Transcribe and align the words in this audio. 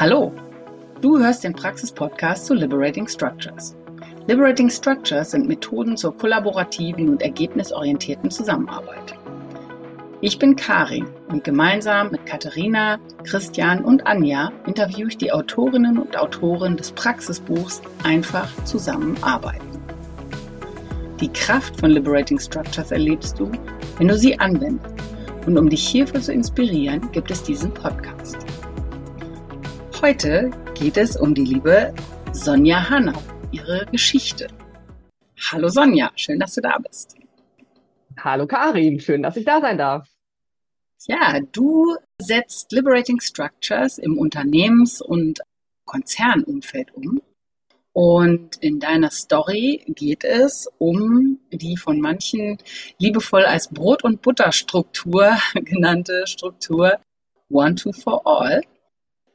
Hallo, 0.00 0.32
du 1.00 1.18
hörst 1.18 1.42
den 1.42 1.54
Praxis-Podcast 1.54 2.46
zu 2.46 2.54
Liberating 2.54 3.08
Structures. 3.08 3.74
Liberating 4.28 4.70
Structures 4.70 5.32
sind 5.32 5.48
Methoden 5.48 5.96
zur 5.96 6.16
kollaborativen 6.16 7.08
und 7.08 7.20
ergebnisorientierten 7.20 8.30
Zusammenarbeit. 8.30 9.16
Ich 10.20 10.38
bin 10.38 10.54
Karin 10.54 11.08
und 11.30 11.42
gemeinsam 11.42 12.12
mit 12.12 12.24
Katharina, 12.26 13.00
Christian 13.24 13.84
und 13.84 14.06
Anja 14.06 14.52
interviewe 14.66 15.08
ich 15.08 15.18
die 15.18 15.32
Autorinnen 15.32 15.98
und 15.98 16.16
Autoren 16.16 16.76
des 16.76 16.92
Praxisbuchs 16.92 17.82
Einfach 18.04 18.48
zusammenarbeiten. 18.66 19.82
Die 21.20 21.32
Kraft 21.32 21.80
von 21.80 21.90
Liberating 21.90 22.38
Structures 22.38 22.92
erlebst 22.92 23.40
du, 23.40 23.50
wenn 23.98 24.06
du 24.06 24.16
sie 24.16 24.38
anwendest. 24.38 24.94
Und 25.44 25.58
um 25.58 25.68
dich 25.68 25.84
hierfür 25.88 26.20
zu 26.20 26.32
inspirieren, 26.32 27.10
gibt 27.10 27.32
es 27.32 27.42
diesen 27.42 27.74
Podcast. 27.74 28.47
Heute 30.00 30.52
geht 30.74 30.96
es 30.96 31.16
um 31.16 31.34
die 31.34 31.44
liebe 31.44 31.92
Sonja 32.32 32.88
Hanau, 32.88 33.20
ihre 33.50 33.84
Geschichte. 33.86 34.46
Hallo 35.50 35.68
Sonja, 35.68 36.12
schön, 36.14 36.38
dass 36.38 36.54
du 36.54 36.60
da 36.60 36.78
bist. 36.78 37.16
Hallo 38.16 38.46
Karin, 38.46 39.00
schön, 39.00 39.24
dass 39.24 39.36
ich 39.36 39.44
da 39.44 39.60
sein 39.60 39.76
darf. 39.76 40.08
Ja, 41.08 41.40
du 41.50 41.96
setzt 42.20 42.70
Liberating 42.70 43.20
Structures 43.20 43.98
im 43.98 44.16
Unternehmens- 44.16 45.02
und 45.02 45.40
Konzernumfeld 45.84 46.94
um. 46.94 47.20
Und 47.92 48.54
in 48.58 48.78
deiner 48.78 49.10
Story 49.10 49.82
geht 49.88 50.22
es 50.22 50.70
um 50.78 51.40
die 51.50 51.76
von 51.76 52.00
manchen 52.00 52.58
liebevoll 52.98 53.44
als 53.44 53.66
Brot- 53.66 54.04
und 54.04 54.22
Butterstruktur 54.22 55.36
genannte 55.54 56.24
Struktur 56.28 57.00
One, 57.50 57.74
Two, 57.74 57.92
For 57.92 58.24
All. 58.24 58.60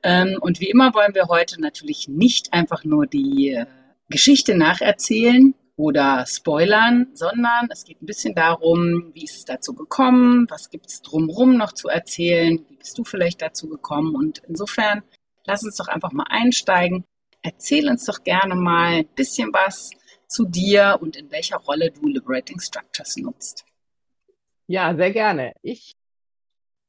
Ähm, 0.03 0.38
und 0.41 0.59
wie 0.59 0.70
immer 0.70 0.93
wollen 0.93 1.16
wir 1.16 1.27
heute 1.27 1.62
natürlich 1.62 2.07
nicht 2.07 2.54
einfach 2.54 2.84
nur 2.84 3.07
die 3.07 3.51
äh, 3.51 3.65
Geschichte 4.10 4.55
nacherzählen 4.55 5.55
oder 5.76 6.26
spoilern, 6.27 7.07
sondern 7.13 7.70
es 7.71 7.85
geht 7.85 8.01
ein 8.01 8.05
bisschen 8.05 8.35
darum, 8.35 9.12
wie 9.13 9.23
ist 9.23 9.37
es 9.37 9.45
dazu 9.45 9.73
gekommen, 9.73 10.45
was 10.49 10.70
gibt 10.70 10.87
es 10.87 11.01
drumherum 11.01 11.57
noch 11.57 11.71
zu 11.71 11.87
erzählen, 11.87 12.63
wie 12.70 12.76
bist 12.76 12.98
du 12.98 13.04
vielleicht 13.04 13.41
dazu 13.41 13.70
gekommen. 13.70 14.13
Und 14.13 14.43
insofern 14.48 15.04
lass 15.45 15.63
uns 15.63 15.77
doch 15.77 15.87
einfach 15.87 16.12
mal 16.12 16.27
einsteigen. 16.29 17.05
Erzähl 17.41 17.90
uns 17.90 18.05
doch 18.05 18.23
gerne 18.23 18.55
mal 18.55 18.99
ein 18.99 19.07
bisschen 19.15 19.51
was 19.54 19.91
zu 20.27 20.45
dir 20.45 20.98
und 21.01 21.15
in 21.15 21.32
welcher 21.32 21.57
Rolle 21.57 21.91
du 21.91 22.07
Liberating 22.07 22.60
Structures 22.60 23.17
nutzt. 23.17 23.65
Ja, 24.67 24.95
sehr 24.95 25.12
gerne. 25.12 25.54
Ich 25.62 25.95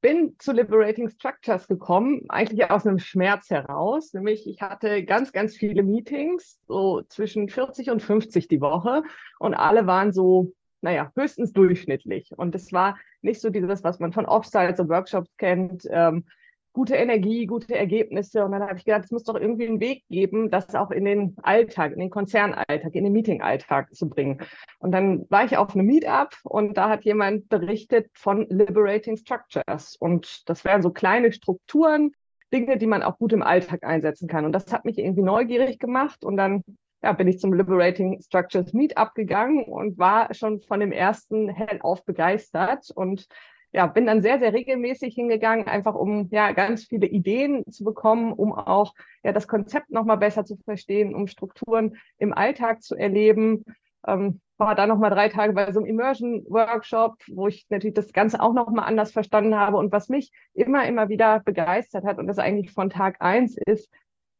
bin 0.04 0.36
zu 0.38 0.52
Liberating 0.52 1.08
Structures 1.08 1.66
gekommen, 1.66 2.26
eigentlich 2.28 2.70
aus 2.70 2.86
einem 2.86 2.98
Schmerz 2.98 3.48
heraus. 3.48 4.12
Nämlich, 4.12 4.46
ich 4.46 4.60
hatte 4.60 5.02
ganz, 5.02 5.32
ganz 5.32 5.56
viele 5.56 5.82
Meetings, 5.82 6.60
so 6.68 7.00
zwischen 7.08 7.48
40 7.48 7.88
und 7.90 8.02
50 8.02 8.46
die 8.46 8.60
Woche. 8.60 9.02
Und 9.38 9.54
alle 9.54 9.86
waren 9.86 10.12
so, 10.12 10.52
naja, 10.82 11.10
höchstens 11.16 11.54
durchschnittlich. 11.54 12.32
Und 12.36 12.54
es 12.54 12.70
war 12.70 12.98
nicht 13.22 13.40
so 13.40 13.48
dieses, 13.48 13.82
was 13.82 13.98
man 13.98 14.12
von 14.12 14.26
Offsites 14.26 14.78
und 14.78 14.90
Workshops 14.90 15.34
kennt, 15.38 15.88
ähm, 15.90 16.26
gute 16.74 16.96
Energie, 16.96 17.46
gute 17.46 17.74
Ergebnisse. 17.74 18.44
Und 18.44 18.52
dann 18.52 18.62
habe 18.62 18.76
ich 18.76 18.84
gedacht, 18.84 19.04
es 19.04 19.10
muss 19.10 19.22
doch 19.22 19.36
irgendwie 19.36 19.66
einen 19.66 19.80
Weg 19.80 20.04
geben, 20.10 20.50
das 20.50 20.74
auch 20.74 20.90
in 20.90 21.06
den 21.06 21.36
Alltag, 21.42 21.92
in 21.92 22.00
den 22.00 22.10
Konzernalltag, 22.10 22.94
in 22.94 23.04
den 23.04 23.12
Meetingalltag 23.12 23.94
zu 23.94 24.08
bringen. 24.10 24.42
Und 24.80 24.92
dann 24.92 25.24
war 25.30 25.44
ich 25.44 25.56
auf 25.56 25.74
einem 25.74 25.86
Meetup 25.86 26.36
und 26.42 26.76
da 26.76 26.90
hat 26.90 27.04
jemand 27.04 27.48
berichtet 27.48 28.10
von 28.12 28.46
Liberating 28.50 29.16
Structures. 29.16 29.96
Und 29.96 30.48
das 30.48 30.64
wären 30.64 30.82
so 30.82 30.90
kleine 30.90 31.32
Strukturen, 31.32 32.12
Dinge, 32.52 32.76
die 32.76 32.86
man 32.86 33.02
auch 33.02 33.18
gut 33.18 33.32
im 33.32 33.42
Alltag 33.42 33.84
einsetzen 33.84 34.28
kann. 34.28 34.44
Und 34.44 34.52
das 34.52 34.72
hat 34.72 34.84
mich 34.84 34.98
irgendwie 34.98 35.22
neugierig 35.22 35.78
gemacht. 35.78 36.24
Und 36.24 36.36
dann 36.36 36.64
ja, 37.04 37.12
bin 37.12 37.28
ich 37.28 37.38
zum 37.38 37.52
Liberating 37.52 38.20
Structures 38.20 38.72
Meetup 38.72 39.14
gegangen 39.14 39.64
und 39.64 39.98
war 39.98 40.32
schon 40.34 40.60
von 40.60 40.80
dem 40.80 40.90
ersten 40.90 41.50
hell 41.50 41.78
auf 41.82 42.04
begeistert 42.04 42.90
und 42.94 43.28
ja, 43.74 43.88
bin 43.88 44.06
dann 44.06 44.22
sehr, 44.22 44.38
sehr 44.38 44.52
regelmäßig 44.52 45.16
hingegangen, 45.16 45.66
einfach 45.66 45.96
um 45.96 46.28
ja 46.30 46.52
ganz 46.52 46.84
viele 46.84 47.08
Ideen 47.08 47.64
zu 47.70 47.82
bekommen, 47.82 48.32
um 48.32 48.52
auch 48.52 48.94
ja 49.24 49.32
das 49.32 49.48
Konzept 49.48 49.90
nochmal 49.90 50.16
besser 50.16 50.44
zu 50.44 50.56
verstehen, 50.64 51.12
um 51.12 51.26
Strukturen 51.26 51.96
im 52.18 52.32
Alltag 52.32 52.84
zu 52.84 52.94
erleben. 52.94 53.64
Ähm, 54.06 54.40
war 54.58 54.76
da 54.76 54.86
nochmal 54.86 55.10
drei 55.10 55.28
Tage 55.28 55.54
bei 55.54 55.72
so 55.72 55.80
einem 55.80 55.88
Immersion-Workshop, 55.88 57.16
wo 57.32 57.48
ich 57.48 57.66
natürlich 57.68 57.94
das 57.94 58.12
Ganze 58.12 58.40
auch 58.40 58.52
nochmal 58.52 58.86
anders 58.86 59.10
verstanden 59.10 59.56
habe. 59.56 59.76
Und 59.76 59.90
was 59.90 60.08
mich 60.08 60.30
immer, 60.52 60.86
immer 60.86 61.08
wieder 61.08 61.40
begeistert 61.40 62.04
hat 62.04 62.18
und 62.18 62.28
das 62.28 62.38
eigentlich 62.38 62.70
von 62.70 62.90
Tag 62.90 63.16
eins 63.20 63.56
ist, 63.66 63.90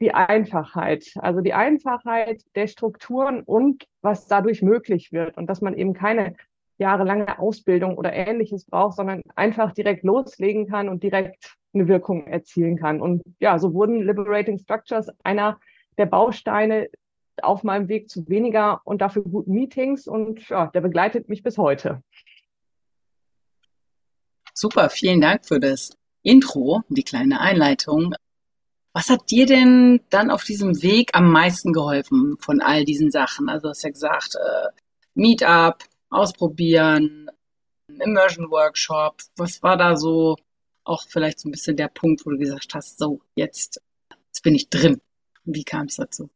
die 0.00 0.14
Einfachheit. 0.14 1.12
Also 1.16 1.40
die 1.40 1.54
Einfachheit 1.54 2.42
der 2.54 2.68
Strukturen 2.68 3.42
und 3.42 3.88
was 4.00 4.28
dadurch 4.28 4.62
möglich 4.62 5.10
wird. 5.10 5.36
Und 5.36 5.48
dass 5.48 5.60
man 5.60 5.74
eben 5.74 5.92
keine 5.92 6.36
jahrelange 6.78 7.38
Ausbildung 7.38 7.96
oder 7.96 8.12
ähnliches 8.12 8.64
braucht, 8.64 8.96
sondern 8.96 9.22
einfach 9.36 9.72
direkt 9.72 10.04
loslegen 10.04 10.68
kann 10.68 10.88
und 10.88 11.02
direkt 11.02 11.54
eine 11.72 11.88
Wirkung 11.88 12.26
erzielen 12.26 12.76
kann. 12.76 13.00
Und 13.00 13.22
ja, 13.40 13.58
so 13.58 13.74
wurden 13.74 14.02
Liberating 14.02 14.58
Structures 14.58 15.08
einer 15.22 15.58
der 15.98 16.06
Bausteine 16.06 16.88
auf 17.42 17.64
meinem 17.64 17.88
Weg 17.88 18.08
zu 18.08 18.28
weniger 18.28 18.80
und 18.84 19.00
dafür 19.00 19.22
guten 19.22 19.52
Meetings 19.52 20.06
und 20.06 20.48
ja, 20.48 20.66
der 20.66 20.80
begleitet 20.80 21.28
mich 21.28 21.42
bis 21.42 21.58
heute. 21.58 22.02
Super, 24.52 24.88
vielen 24.88 25.20
Dank 25.20 25.46
für 25.46 25.58
das 25.58 25.96
Intro, 26.22 26.82
die 26.88 27.02
kleine 27.02 27.40
Einleitung. 27.40 28.14
Was 28.92 29.10
hat 29.10 29.30
dir 29.30 29.46
denn 29.46 30.00
dann 30.10 30.30
auf 30.30 30.44
diesem 30.44 30.80
Weg 30.82 31.10
am 31.12 31.30
meisten 31.32 31.72
geholfen 31.72 32.36
von 32.38 32.60
all 32.60 32.84
diesen 32.84 33.10
Sachen? 33.10 33.48
Also 33.48 33.64
du 33.64 33.68
hast 33.70 33.82
ja 33.82 33.90
gesagt, 33.90 34.36
äh, 34.36 34.68
Meetup, 35.14 35.78
ausprobieren, 36.14 37.30
Immersion 37.88 38.50
Workshop. 38.50 39.22
Was 39.36 39.62
war 39.62 39.76
da 39.76 39.96
so 39.96 40.36
auch 40.84 41.02
vielleicht 41.08 41.40
so 41.40 41.48
ein 41.48 41.52
bisschen 41.52 41.76
der 41.76 41.88
Punkt, 41.88 42.24
wo 42.24 42.30
du 42.30 42.38
gesagt 42.38 42.74
hast, 42.74 42.98
so, 42.98 43.20
jetzt, 43.34 43.80
jetzt 44.26 44.42
bin 44.42 44.54
ich 44.54 44.68
drin. 44.68 45.00
Wie 45.44 45.64
kam 45.64 45.86
es 45.86 45.96
dazu? 45.96 46.30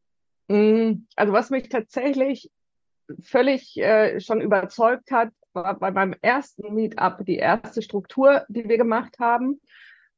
Mm, 0.49 1.07
also 1.17 1.33
was 1.33 1.51
mich 1.51 1.69
tatsächlich 1.69 2.51
völlig 3.23 3.77
äh, 3.77 4.21
schon 4.21 4.41
überzeugt 4.41 5.11
hat, 5.11 5.31
war 5.53 5.79
bei 5.79 5.91
meinem 5.91 6.15
ersten 6.21 6.75
Meetup 6.75 7.25
die 7.25 7.37
erste 7.37 7.83
Struktur, 7.83 8.45
die 8.49 8.69
wir 8.69 8.79
gemacht 8.79 9.19
haben. 9.19 9.61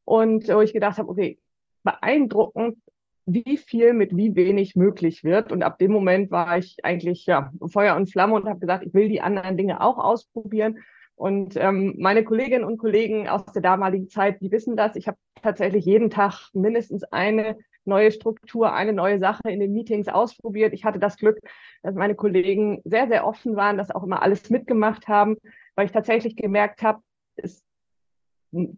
Und 0.05 0.49
wo 0.49 0.61
ich 0.61 0.73
gedacht 0.73 0.99
habe, 0.99 1.09
okay, 1.09 1.39
beeindruckend, 1.83 2.79
wie 3.33 3.57
viel 3.57 3.93
mit 3.93 4.17
wie 4.17 4.35
wenig 4.35 4.77
möglich 4.77 5.25
wird. 5.25 5.53
Und 5.53 5.63
ab 5.63 5.79
dem 5.79 5.93
Moment 5.93 6.31
war 6.31 6.59
ich 6.59 6.85
eigentlich 6.85 7.27
ja 7.27 7.53
Feuer 7.71 7.97
und 7.97 8.11
Flamme 8.11 8.35
und 8.35 8.49
habe 8.49 8.61
gesagt, 8.61 8.85
ich 8.87 8.95
will 8.95 9.09
die 9.09 9.21
anderen 9.21 9.57
Dinge 9.57 9.81
auch 9.81 9.99
ausprobieren. 9.99 10.79
Und 11.15 11.55
ähm, 11.57 11.97
meine 11.99 12.25
Kolleginnen 12.25 12.65
und 12.65 12.79
Kollegen 12.79 13.29
aus 13.29 13.45
der 13.47 13.63
damaligen 13.63 14.09
Zeit, 14.09 14.41
die 14.41 14.51
wissen 14.51 14.77
das. 14.77 14.97
Ich 14.97 15.07
habe 15.07 15.19
tatsächlich 15.43 15.85
jeden 15.85 16.11
Tag 16.11 16.49
mindestens 16.55 17.05
eine 17.05 17.59
neue 17.85 18.11
Struktur, 18.11 18.73
eine 18.73 18.93
neue 18.93 19.19
Sache 19.19 19.51
in 19.51 19.61
den 19.61 19.73
Meetings 19.73 20.09
ausprobiert. 20.09 20.73
Ich 20.73 20.85
hatte 20.85 20.99
das 20.99 21.17
Glück, 21.17 21.39
dass 21.83 21.95
meine 21.95 22.15
Kollegen 22.15 22.81
sehr, 22.85 23.09
sehr 23.09 23.27
offen 23.27 23.57
waren, 23.57 23.77
dass 23.77 23.91
auch 23.91 24.03
immer 24.03 24.23
alles 24.23 24.49
mitgemacht 24.51 25.09
haben, 25.09 25.37
weil 25.75 25.87
ich 25.87 25.93
tatsächlich 25.93 26.37
gemerkt 26.37 26.83
habe, 26.83 27.01
es 27.37 27.63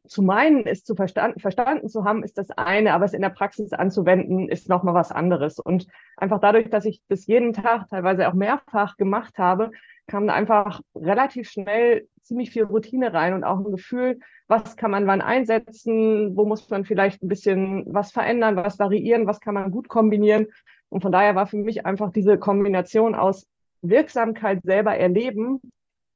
zu 0.06 0.22
meinen, 0.22 0.66
es 0.66 0.84
zu 0.84 0.94
verstanden, 0.94 1.40
verstanden 1.40 1.88
zu 1.88 2.04
haben, 2.04 2.22
ist 2.22 2.36
das 2.36 2.50
eine, 2.50 2.92
aber 2.92 3.04
es 3.04 3.14
in 3.14 3.22
der 3.22 3.30
Praxis 3.30 3.72
anzuwenden, 3.72 4.48
ist 4.48 4.68
nochmal 4.68 4.94
was 4.94 5.12
anderes. 5.12 5.58
Und 5.58 5.86
einfach 6.16 6.40
dadurch, 6.40 6.68
dass 6.68 6.84
ich 6.84 7.02
das 7.08 7.26
jeden 7.26 7.52
Tag, 7.52 7.88
teilweise 7.88 8.28
auch 8.28 8.34
mehrfach 8.34 8.96
gemacht 8.96 9.38
habe, 9.38 9.70
kam 10.06 10.26
da 10.26 10.34
einfach 10.34 10.82
relativ 10.94 11.48
schnell 11.48 12.06
ziemlich 12.22 12.50
viel 12.50 12.64
Routine 12.64 13.14
rein 13.14 13.34
und 13.34 13.44
auch 13.44 13.58
ein 13.58 13.70
Gefühl, 13.70 14.18
was 14.46 14.76
kann 14.76 14.90
man 14.90 15.06
wann 15.06 15.22
einsetzen, 15.22 16.36
wo 16.36 16.44
muss 16.44 16.68
man 16.68 16.84
vielleicht 16.84 17.22
ein 17.22 17.28
bisschen 17.28 17.84
was 17.86 18.12
verändern, 18.12 18.56
was 18.56 18.78
variieren, 18.78 19.26
was 19.26 19.40
kann 19.40 19.54
man 19.54 19.70
gut 19.70 19.88
kombinieren. 19.88 20.48
Und 20.90 21.00
von 21.00 21.12
daher 21.12 21.34
war 21.34 21.46
für 21.46 21.56
mich 21.56 21.86
einfach 21.86 22.12
diese 22.12 22.36
Kombination 22.36 23.14
aus 23.14 23.46
Wirksamkeit 23.80 24.60
selber 24.62 24.94
erleben 24.94 25.60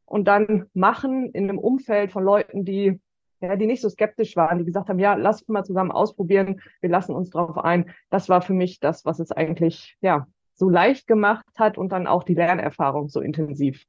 und 0.04 0.28
dann 0.28 0.66
machen 0.74 1.30
in 1.32 1.48
einem 1.48 1.58
Umfeld 1.58 2.12
von 2.12 2.24
Leuten, 2.24 2.64
die 2.64 3.00
ja, 3.40 3.56
die 3.56 3.66
nicht 3.66 3.82
so 3.82 3.88
skeptisch 3.88 4.36
waren, 4.36 4.58
die 4.58 4.64
gesagt 4.64 4.88
haben, 4.88 4.98
ja, 4.98 5.14
lass 5.14 5.46
mal 5.48 5.64
zusammen 5.64 5.90
ausprobieren, 5.90 6.60
wir 6.80 6.90
lassen 6.90 7.14
uns 7.14 7.30
darauf 7.30 7.58
ein. 7.58 7.90
Das 8.10 8.28
war 8.28 8.42
für 8.42 8.54
mich 8.54 8.80
das, 8.80 9.04
was 9.04 9.18
es 9.18 9.30
eigentlich, 9.30 9.96
ja, 10.00 10.26
so 10.54 10.70
leicht 10.70 11.06
gemacht 11.06 11.44
hat 11.56 11.76
und 11.76 11.90
dann 11.90 12.06
auch 12.06 12.24
die 12.24 12.34
Lernerfahrung 12.34 13.08
so 13.08 13.20
intensiv. 13.20 13.84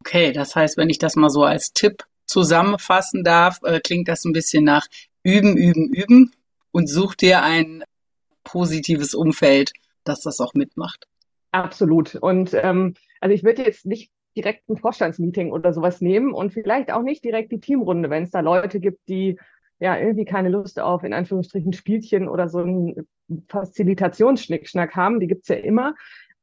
Okay, 0.00 0.32
das 0.32 0.56
heißt, 0.56 0.76
wenn 0.78 0.90
ich 0.90 0.98
das 0.98 1.14
mal 1.14 1.28
so 1.28 1.44
als 1.44 1.72
Tipp 1.72 2.04
zusammenfassen 2.26 3.22
darf, 3.22 3.60
äh, 3.62 3.80
klingt 3.80 4.08
das 4.08 4.24
ein 4.24 4.32
bisschen 4.32 4.64
nach 4.64 4.86
üben, 5.22 5.56
üben, 5.56 5.92
üben 5.92 6.32
und 6.72 6.88
such 6.88 7.14
dir 7.14 7.42
ein 7.42 7.84
positives 8.44 9.14
Umfeld, 9.14 9.72
das 10.04 10.22
das 10.22 10.40
auch 10.40 10.54
mitmacht. 10.54 11.06
Absolut. 11.52 12.16
Und 12.16 12.54
ähm, 12.54 12.94
also 13.20 13.34
ich 13.34 13.44
würde 13.44 13.62
jetzt 13.62 13.86
nicht 13.86 14.10
direkt 14.36 14.68
ein 14.68 14.76
Vorstandsmeeting 14.76 15.52
oder 15.52 15.72
sowas 15.72 16.00
nehmen 16.00 16.32
und 16.32 16.52
vielleicht 16.52 16.92
auch 16.92 17.02
nicht 17.02 17.24
direkt 17.24 17.52
die 17.52 17.60
Teamrunde, 17.60 18.10
wenn 18.10 18.24
es 18.24 18.30
da 18.30 18.40
Leute 18.40 18.80
gibt, 18.80 19.08
die 19.08 19.38
ja 19.78 19.98
irgendwie 19.98 20.24
keine 20.24 20.48
Lust 20.48 20.78
auf, 20.80 21.02
in 21.02 21.12
Anführungsstrichen, 21.12 21.72
Spielchen 21.72 22.28
oder 22.28 22.48
so 22.48 22.60
ein 22.60 23.06
Facilitationsschnickschnack 23.48 24.94
haben. 24.94 25.20
Die 25.20 25.26
gibt's 25.26 25.48
ja 25.48 25.56
immer. 25.56 25.94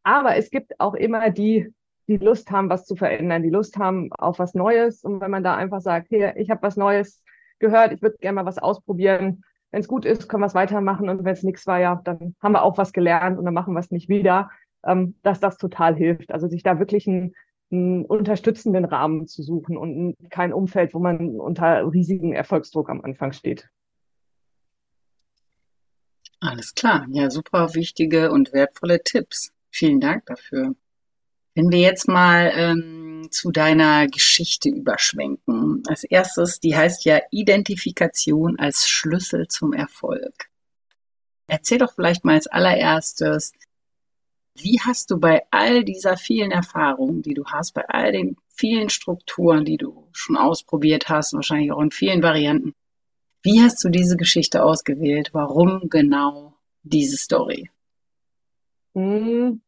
Aber 0.04 0.36
es 0.36 0.50
gibt 0.50 0.80
auch 0.80 0.94
immer 0.94 1.30
die, 1.30 1.74
die 2.08 2.18
Lust 2.18 2.52
haben, 2.52 2.70
was 2.70 2.86
zu 2.86 2.96
verändern, 2.96 3.44
die 3.44 3.50
Lust 3.50 3.78
haben 3.78 4.12
auf 4.14 4.40
was 4.40 4.54
Neues. 4.54 5.04
Und 5.04 5.22
wenn 5.22 5.32
man 5.32 5.44
da 5.44 5.56
einfach 5.56 5.82
sagt, 5.82 6.10
hier, 6.10 6.36
ich 6.38 6.50
habe 6.50 6.64
was 6.64 6.76
Neues 6.76 7.24
gehört, 7.60 7.94
ich 7.94 8.02
würde 8.02 8.18
gerne 8.18 8.36
mal 8.36 8.46
was 8.46 8.58
ausprobieren. 8.58 9.44
Wenn 9.72 9.82
es 9.82 9.88
gut 9.88 10.06
ist, 10.06 10.28
können 10.28 10.42
wir 10.42 10.48
es 10.48 10.56
weitermachen. 10.56 11.10
Und 11.10 11.24
wenn 11.24 11.34
es 11.34 11.44
nichts 11.44 11.68
war, 11.68 11.80
ja, 11.80 12.02
dann 12.04 12.36
haben 12.42 12.54
wir 12.54 12.64
auch 12.64 12.78
was 12.78 12.92
gelernt 12.92 13.38
und 13.38 13.46
dann 13.46 13.54
machen 13.54 13.74
wir 13.74 13.80
es 13.80 13.92
nicht 13.92 14.10
wieder. 14.10 14.50
Ähm, 14.86 15.16
dass 15.24 15.42
das 15.42 15.58
total 15.58 15.96
hilft. 15.96 16.32
Also 16.32 16.48
sich 16.48 16.64
da 16.64 16.80
wirklich 16.80 17.06
einen, 17.08 17.36
einen 17.72 18.06
unterstützenden 18.06 18.86
Rahmen 18.86 19.28
zu 19.28 19.44
suchen 19.44 19.78
und 19.78 20.16
kein 20.30 20.54
Umfeld, 20.54 20.94
wo 20.94 21.00
man 21.00 21.40
unter 21.40 21.92
riesigen 21.92 22.34
Erfolgsdruck 22.34 22.90
am 22.90 23.02
Anfang 23.02 23.32
steht. 23.32 23.70
Alles 26.40 26.74
klar. 26.74 27.06
Ja, 27.12 27.30
super 27.30 27.76
wichtige 27.76 28.32
und 28.32 28.54
wertvolle 28.54 29.04
Tipps. 29.04 29.52
Vielen 29.70 30.00
Dank 30.00 30.26
dafür. 30.26 30.76
Wenn 31.54 31.72
wir 31.72 31.80
jetzt 31.80 32.08
mal 32.08 32.52
ähm, 32.56 33.10
zu 33.30 33.52
deiner 33.52 34.08
Geschichte 34.08 34.70
überschwenken. 34.70 35.84
Als 35.88 36.04
erstes, 36.04 36.60
die 36.60 36.76
heißt 36.76 37.06
ja 37.06 37.20
Identifikation 37.32 38.58
als 38.58 38.88
Schlüssel 38.88 39.48
zum 39.48 39.74
Erfolg. 39.74 40.50
Erzähl 41.48 41.80
doch 41.80 41.94
vielleicht 41.94 42.26
mal 42.26 42.36
als 42.36 42.48
allererstes, 42.48 43.54
wie 44.62 44.80
hast 44.80 45.12
du 45.12 45.20
bei 45.20 45.44
all 45.52 45.84
dieser 45.84 46.18
vielen 46.18 46.52
Erfahrungen, 46.52 47.22
die 47.22 47.34
du 47.34 47.46
hast, 47.46 47.74
bei 47.74 47.88
all 47.88 48.12
den 48.12 48.38
vielen 48.50 48.90
Strukturen, 48.90 49.66
die 49.66 49.78
du 49.78 50.08
schon 50.12 50.38
ausprobiert 50.38 51.10
hast, 51.10 51.34
wahrscheinlich 51.34 51.72
auch 51.72 51.82
in 51.82 51.92
vielen 51.92 52.22
Varianten, 52.22 52.74
wie 53.42 53.62
hast 53.62 53.84
du 53.84 53.90
diese 53.90 54.18
Geschichte 54.18 54.64
ausgewählt? 54.64 55.30
Warum 55.32 55.90
genau 55.90 56.56
diese 56.84 57.18
Story? 57.18 57.70
Hm, 58.96 59.62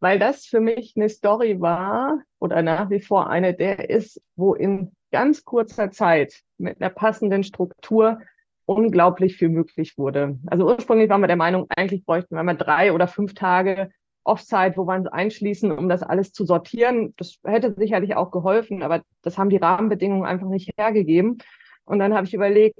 weil 0.00 0.18
das 0.18 0.46
für 0.46 0.60
mich 0.60 0.94
eine 0.96 1.08
Story 1.08 1.60
war 1.60 2.22
oder 2.40 2.62
nach 2.62 2.90
wie 2.90 3.00
vor 3.00 3.30
eine 3.30 3.54
der 3.54 3.88
ist, 3.88 4.20
wo 4.34 4.54
in 4.54 4.92
ganz 5.12 5.44
kurzer 5.44 5.90
Zeit 5.90 6.42
mit 6.58 6.80
einer 6.80 6.90
passenden 6.90 7.44
Struktur 7.44 8.20
unglaublich 8.66 9.36
viel 9.36 9.48
möglich 9.48 9.96
wurde. 9.96 10.38
Also 10.46 10.66
ursprünglich 10.66 11.08
waren 11.08 11.22
wir 11.22 11.28
der 11.28 11.36
Meinung, 11.36 11.66
eigentlich 11.70 12.04
bräuchten 12.04 12.34
wir 12.34 12.42
mal 12.42 12.54
drei 12.54 12.92
oder 12.92 13.08
fünf 13.08 13.34
Tage 13.34 13.90
Offside, 14.28 14.74
wo 14.76 14.84
wir 14.84 14.94
uns 14.94 15.08
einschließen, 15.08 15.72
um 15.72 15.88
das 15.88 16.02
alles 16.02 16.32
zu 16.32 16.44
sortieren. 16.44 17.14
Das 17.16 17.38
hätte 17.44 17.74
sicherlich 17.74 18.14
auch 18.14 18.30
geholfen, 18.30 18.82
aber 18.82 19.02
das 19.22 19.38
haben 19.38 19.50
die 19.50 19.56
Rahmenbedingungen 19.56 20.24
einfach 20.24 20.48
nicht 20.48 20.70
hergegeben. 20.78 21.38
Und 21.84 21.98
dann 21.98 22.14
habe 22.14 22.26
ich 22.26 22.34
überlegt, 22.34 22.78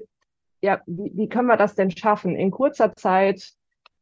ja, 0.61 0.81
wie, 0.85 1.11
wie 1.15 1.29
können 1.29 1.47
wir 1.47 1.57
das 1.57 1.75
denn 1.75 1.91
schaffen, 1.91 2.35
in 2.35 2.51
kurzer 2.51 2.95
Zeit 2.95 3.53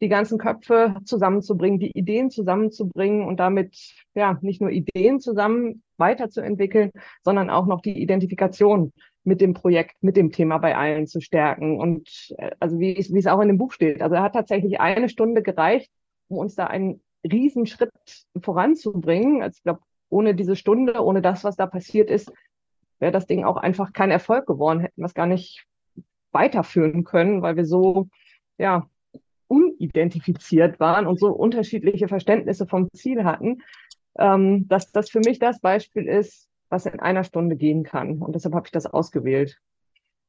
die 0.02 0.10
ganzen 0.10 0.38
Köpfe 0.38 0.96
zusammenzubringen, 1.06 1.80
die 1.80 1.92
Ideen 1.98 2.30
zusammenzubringen 2.30 3.26
und 3.26 3.40
damit 3.40 3.76
ja 4.14 4.38
nicht 4.42 4.62
nur 4.62 4.70
Ideen 4.70 5.20
zusammen 5.20 5.82
weiterzuentwickeln, 5.98 6.92
sondern 7.24 7.50
auch 7.50 7.66
noch 7.66 7.82
die 7.82 8.00
Identifikation 8.00 8.92
mit 9.24 9.42
dem 9.42 9.54
Projekt, 9.54 9.96
mit 10.02 10.16
dem 10.16 10.32
Thema 10.32 10.58
bei 10.58 10.76
allen 10.76 11.08
zu 11.08 11.20
stärken. 11.20 11.80
Und 11.80 12.34
äh, 12.38 12.52
also 12.60 12.80
wie, 12.80 12.96
wie 12.96 13.20
es 13.20 13.28
auch 13.28 13.42
in 13.42 13.50
dem 13.50 13.58
Buch 13.58 13.74
steht. 13.74 14.02
Also 14.02 14.18
hat 14.20 14.34
tatsächlich 14.34 14.80
eine 14.80 15.10
Stunde 15.10 15.42
gereicht, 15.42 15.92
um 16.30 16.38
uns 16.38 16.56
da 16.56 16.68
einen 16.68 17.02
Riesenschritt 17.28 17.92
voranzubringen. 18.42 19.42
Also 19.42 19.58
ich 19.58 19.64
glaube, 19.64 19.82
ohne 20.10 20.36
diese 20.36 20.56
Stunde, 20.56 21.04
ohne 21.04 21.22
das, 21.22 21.44
was 21.44 21.56
da 21.56 21.66
passiert 21.68 22.10
ist, 22.10 22.32
wäre 23.00 23.12
das 23.12 23.28
Ding 23.28 23.44
auch 23.44 23.58
einfach 23.58 23.94
kein 23.94 24.12
Erfolg 24.12 24.48
geworden, 24.48 24.80
hätten 24.80 25.02
wir 25.02 25.06
es 25.06 25.14
gar 25.14 25.28
nicht 25.28 25.66
weiterführen 26.32 27.04
können, 27.04 27.42
weil 27.42 27.56
wir 27.56 27.66
so, 27.66 28.08
ja, 28.58 28.90
unidentifiziert 29.48 30.80
waren 30.80 31.08
und 31.08 31.20
so 31.20 31.30
unterschiedliche 31.30 32.08
Verständnisse 32.08 32.68
vom 32.68 32.90
Ziel 32.94 33.24
hatten, 33.24 33.62
ähm, 34.18 34.68
dass 34.68 34.92
das 34.92 35.10
für 35.10 35.20
mich 35.20 35.40
das 35.40 35.62
Beispiel 35.62 36.08
ist, 36.08 36.50
was 36.70 36.86
in 36.86 37.00
einer 37.00 37.24
Stunde 37.24 37.56
gehen 37.56 37.84
kann. 37.84 38.22
Und 38.22 38.36
deshalb 38.36 38.56
habe 38.56 38.68
ich 38.68 38.72
das 38.72 38.86
ausgewählt. 38.86 39.58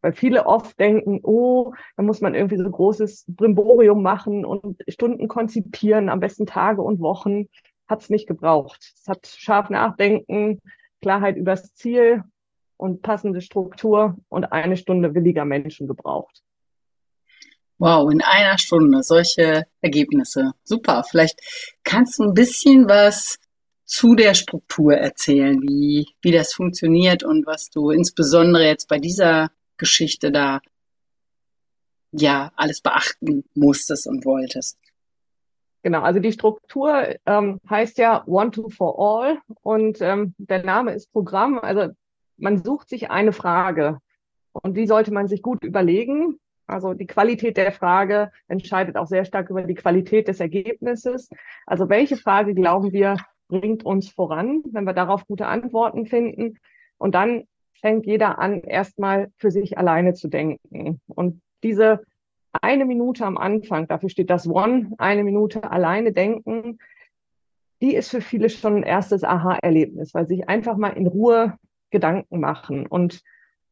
Weil 0.00 0.12
viele 0.12 0.46
oft 0.46 0.78
denken, 0.78 1.20
oh, 1.22 1.72
da 1.96 2.02
muss 2.02 2.20
man 2.20 2.34
irgendwie 2.34 2.56
so 2.56 2.70
großes 2.70 3.24
Brimborium 3.28 4.02
machen 4.02 4.44
und 4.44 4.82
Stunden 4.88 5.26
konzipieren, 5.28 6.08
am 6.08 6.20
besten 6.20 6.46
Tage 6.46 6.82
und 6.82 7.00
Wochen. 7.00 7.48
Hat 7.88 8.02
es 8.02 8.10
nicht 8.10 8.28
gebraucht. 8.28 8.92
Es 9.00 9.08
hat 9.08 9.26
scharf 9.26 9.70
nachdenken, 9.70 10.60
Klarheit 11.00 11.36
übers 11.36 11.74
Ziel 11.74 12.22
und 12.76 13.02
passende 13.02 13.40
Struktur 13.40 14.16
und 14.28 14.44
eine 14.52 14.76
Stunde 14.76 15.14
williger 15.14 15.44
Menschen 15.44 15.88
gebraucht. 15.88 16.42
Wow, 17.78 18.10
in 18.10 18.22
einer 18.22 18.58
Stunde 18.58 19.02
solche 19.02 19.64
Ergebnisse. 19.80 20.52
Super. 20.64 21.04
Vielleicht 21.08 21.40
kannst 21.84 22.18
du 22.18 22.24
ein 22.24 22.34
bisschen 22.34 22.88
was 22.88 23.38
zu 23.84 24.14
der 24.14 24.34
Struktur 24.34 24.94
erzählen, 24.94 25.62
wie, 25.62 26.06
wie 26.20 26.32
das 26.32 26.52
funktioniert 26.52 27.22
und 27.22 27.46
was 27.46 27.70
du 27.70 27.90
insbesondere 27.90 28.64
jetzt 28.64 28.88
bei 28.88 28.98
dieser 28.98 29.50
Geschichte 29.78 30.30
da 30.32 30.60
ja 32.12 32.50
alles 32.56 32.80
beachten 32.80 33.44
musstest 33.54 34.06
und 34.06 34.24
wolltest. 34.24 34.78
Genau, 35.82 36.02
also 36.02 36.20
die 36.20 36.32
Struktur 36.32 37.16
ähm, 37.24 37.60
heißt 37.68 37.98
ja 37.98 38.24
One 38.26 38.50
to 38.50 38.68
for 38.68 38.98
All 38.98 39.38
und 39.62 40.00
ähm, 40.00 40.34
der 40.38 40.64
Name 40.64 40.92
ist 40.92 41.12
Programm. 41.12 41.58
Also 41.58 41.92
man 42.36 42.62
sucht 42.62 42.88
sich 42.88 43.10
eine 43.10 43.32
Frage 43.32 43.98
und 44.52 44.76
die 44.76 44.86
sollte 44.86 45.12
man 45.12 45.28
sich 45.28 45.42
gut 45.42 45.62
überlegen 45.62 46.38
also 46.68 46.92
die 46.92 47.06
Qualität 47.06 47.56
der 47.56 47.72
Frage 47.72 48.30
entscheidet 48.46 48.96
auch 48.96 49.06
sehr 49.06 49.24
stark 49.24 49.48
über 49.48 49.62
die 49.62 49.74
Qualität 49.74 50.28
des 50.28 50.38
Ergebnisses. 50.38 51.30
Also 51.66 51.88
welche 51.88 52.16
Frage 52.16 52.54
glauben 52.54 52.92
wir 52.92 53.16
bringt 53.48 53.86
uns 53.86 54.10
voran, 54.10 54.62
wenn 54.72 54.84
wir 54.84 54.92
darauf 54.92 55.26
gute 55.26 55.46
Antworten 55.46 56.04
finden? 56.04 56.58
Und 56.98 57.14
dann 57.14 57.44
fängt 57.80 58.06
jeder 58.06 58.38
an, 58.38 58.62
erstmal 58.62 59.30
für 59.36 59.50
sich 59.50 59.78
alleine 59.78 60.14
zu 60.14 60.28
denken. 60.28 61.00
Und 61.06 61.40
diese 61.62 62.02
eine 62.52 62.84
Minute 62.84 63.24
am 63.24 63.36
Anfang, 63.36 63.86
dafür 63.88 64.08
steht 64.08 64.30
das 64.30 64.48
One, 64.48 64.92
eine 64.98 65.24
Minute 65.24 65.70
alleine 65.70 66.12
denken, 66.12 66.78
die 67.80 67.94
ist 67.94 68.10
für 68.10 68.20
viele 68.20 68.50
schon 68.50 68.76
ein 68.76 68.82
erstes 68.82 69.22
Aha-Erlebnis, 69.22 70.14
weil 70.14 70.26
sich 70.26 70.48
einfach 70.48 70.76
mal 70.76 70.90
in 70.90 71.06
Ruhe 71.06 71.56
Gedanken 71.90 72.40
machen. 72.40 72.86
Und 72.86 73.22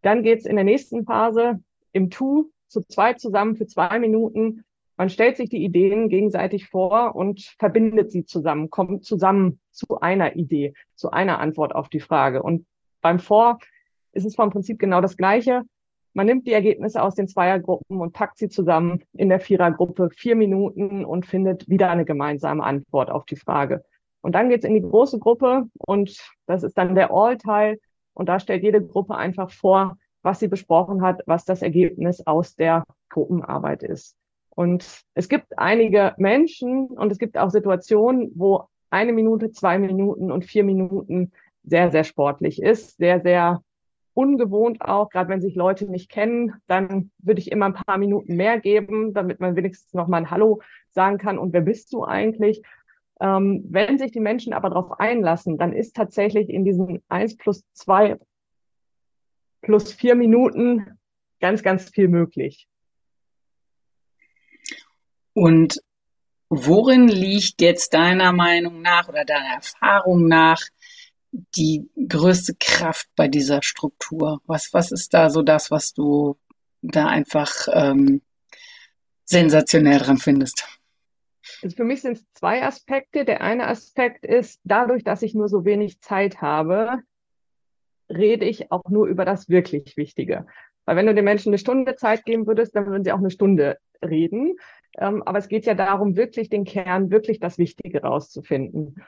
dann 0.03 0.23
geht's 0.23 0.47
in 0.47 0.57
der 0.57 0.65
nächsten 0.65 1.05
Phase 1.05 1.61
im 1.93 2.11
Tu 2.11 2.51
zu 2.69 2.83
zweit 2.83 3.21
zusammen 3.21 3.57
für 3.57 3.67
zwei 3.67 3.99
Minuten. 3.99 4.65
Man 4.97 5.11
stellt 5.11 5.37
sich 5.37 5.51
die 5.51 5.65
Ideen 5.65 6.09
gegenseitig 6.09 6.69
vor 6.69 7.15
und 7.15 7.43
verbindet 7.59 8.11
sie 8.11 8.25
zusammen, 8.25 8.71
kommt 8.71 9.05
zusammen 9.05 9.61
zu 9.71 10.01
einer 10.01 10.37
Idee, 10.37 10.73
zu 10.95 11.11
einer 11.11 11.39
Antwort 11.39 11.75
auf 11.75 11.89
die 11.89 12.01
Frage. 12.01 12.43
Und 12.43 12.67
beim 13.03 13.19
Vor 13.19 13.59
ist 14.17 14.25
es 14.25 14.35
vom 14.35 14.51
Prinzip 14.51 14.79
genau 14.79 15.01
das 15.01 15.17
Gleiche. 15.17 15.63
Man 16.15 16.27
nimmt 16.27 16.47
die 16.47 16.53
Ergebnisse 16.53 17.03
aus 17.03 17.15
den 17.15 17.29
Zweiergruppen 17.29 18.01
und 18.01 18.13
packt 18.13 18.39
sie 18.39 18.49
zusammen 18.49 19.03
in 19.13 19.29
der 19.29 19.39
Vierergruppe 19.39 20.09
vier 20.11 20.35
Minuten 20.35 21.05
und 21.05 21.27
findet 21.27 21.69
wieder 21.69 21.91
eine 21.91 22.07
gemeinsame 22.07 22.65
Antwort 22.65 23.11
auf 23.11 23.27
die 23.27 23.37
Frage. 23.37 23.85
Und 24.23 24.35
dann 24.35 24.49
geht's 24.49 24.65
in 24.65 24.75
die 24.75 24.81
große 24.81 25.19
Gruppe 25.19 25.69
und 25.77 26.17
das 26.47 26.63
ist 26.63 26.77
dann 26.79 26.95
der 26.95 27.13
All-Teil. 27.13 27.79
Und 28.15 28.31
da 28.31 28.41
stellt 28.41 28.63
jede 28.63 28.83
Gruppe 28.83 29.15
einfach 29.15 29.51
vor, 29.51 29.99
was 30.23 30.41
sie 30.41 30.49
besprochen 30.49 31.03
hat, 31.03 31.23
was 31.27 31.45
das 31.45 31.61
Ergebnis 31.61 32.27
aus 32.27 32.57
der 32.57 32.85
Gruppenarbeit 33.11 33.83
ist. 33.83 34.17
Und 34.49 35.03
es 35.15 35.29
gibt 35.29 35.59
einige 35.59 36.15
Menschen 36.17 36.87
und 36.87 37.13
es 37.13 37.19
gibt 37.19 37.37
auch 37.37 37.51
Situationen, 37.51 38.33
wo 38.35 38.65
eine 38.89 39.13
Minute, 39.13 39.53
zwei 39.53 39.79
Minuten 39.79 40.33
und 40.33 40.47
vier 40.47 40.65
Minuten 40.65 41.31
sehr, 41.63 41.91
sehr 41.91 42.05
sportlich 42.05 42.63
ist, 42.63 42.97
sehr, 42.97 43.21
sehr 43.21 43.61
ungewohnt 44.17 44.81
auch, 44.81 45.11
gerade 45.11 45.29
wenn 45.29 45.43
sich 45.43 45.55
Leute 45.55 45.85
nicht 45.85 46.11
kennen, 46.11 46.55
dann 46.67 47.11
würde 47.19 47.41
ich 47.41 47.53
immer 47.53 47.67
ein 47.67 47.75
paar 47.75 47.99
Minuten 47.99 48.35
mehr 48.35 48.59
geben, 48.59 49.13
damit 49.13 49.41
man 49.41 49.57
wenigstens 49.57 49.93
noch 49.93 50.09
mal 50.09 50.17
ein 50.17 50.31
Hallo 50.31 50.63
sagen 50.91 51.19
kann 51.19 51.39
und 51.39 51.53
wer 51.53 51.61
bist 51.61 51.93
du 51.93 52.05
eigentlich? 52.05 52.63
Ähm, 53.21 53.65
wenn 53.69 53.99
sich 53.99 54.13
die 54.13 54.21
Menschen 54.21 54.55
aber 54.55 54.71
darauf 54.71 54.99
einlassen, 54.99 55.59
dann 55.59 55.75
ist 55.75 55.95
tatsächlich 55.95 56.49
in 56.49 56.65
diesen 56.65 57.03
eins 57.09 57.37
plus 57.37 57.63
zwei 57.75 58.17
plus 59.61 59.93
vier 59.93 60.15
Minuten 60.15 60.99
ganz, 61.41 61.63
ganz 61.63 61.91
viel 61.91 62.09
möglich. 62.09 62.67
Und 65.35 65.79
worin 66.49 67.09
liegt 67.09 67.61
jetzt 67.61 67.93
deiner 67.93 68.33
Meinung 68.33 68.81
nach 68.81 69.09
oder 69.09 69.27
deiner 69.27 69.57
Erfahrung 69.57 70.27
nach 70.27 70.63
die 71.57 71.89
größte 72.09 72.55
Kraft 72.59 73.09
bei 73.17 73.29
dieser 73.29 73.63
Struktur? 73.63 74.41
Was, 74.47 74.73
was 74.73 74.93
ist 74.93 75.15
da 75.15 75.31
so 75.31 75.43
das, 75.43 75.71
was 75.71 75.93
du 75.93 76.37
da 76.83 77.07
einfach 77.07 77.69
ähm, 77.73 78.23
sensationell 79.25 79.99
dran 79.99 80.19
findest? 80.19 80.67
Also 81.63 81.77
für 81.77 81.85
mich 81.85 82.03
sind 82.03 82.19
es 82.19 82.33
zwei 82.33 82.63
Aspekte. 82.63 83.25
Der 83.25 83.41
eine 83.41 83.69
Aspekt 83.69 84.25
ist, 84.25 84.61
dadurch, 84.65 85.05
dass 85.05 85.23
ich 85.23 85.35
nur 85.35 85.49
so 85.49 85.65
wenig 85.65 86.01
Zeit 86.01 86.41
habe, 86.41 87.03
rede 88.09 88.45
ich 88.45 88.71
auch 88.71 88.85
nur 88.89 89.07
über 89.07 89.25
das 89.25 89.49
wirklich 89.49 89.97
Wichtige. 89.97 90.47
Weil 90.85 90.97
wenn 90.97 91.07
du 91.07 91.15
den 91.15 91.25
Menschen 91.25 91.51
eine 91.51 91.59
Stunde 91.59 91.97
Zeit 91.97 92.25
geben 92.25 92.47
würdest, 92.47 92.77
dann 92.77 92.87
würden 92.87 93.05
sie 93.05 93.13
auch 93.13 93.19
eine 93.19 93.31
Stunde 93.31 93.79
reden. 94.05 94.57
Ähm, 94.99 95.23
aber 95.25 95.39
es 95.39 95.49
geht 95.49 95.67
ja 95.67 95.75
darum, 95.75 96.17
wirklich 96.17 96.49
den 96.49 96.65
Kern, 96.65 97.11
wirklich 97.11 97.41
das 97.41 97.59
Wichtige 97.59 98.03
rauszufinden. 98.03 99.03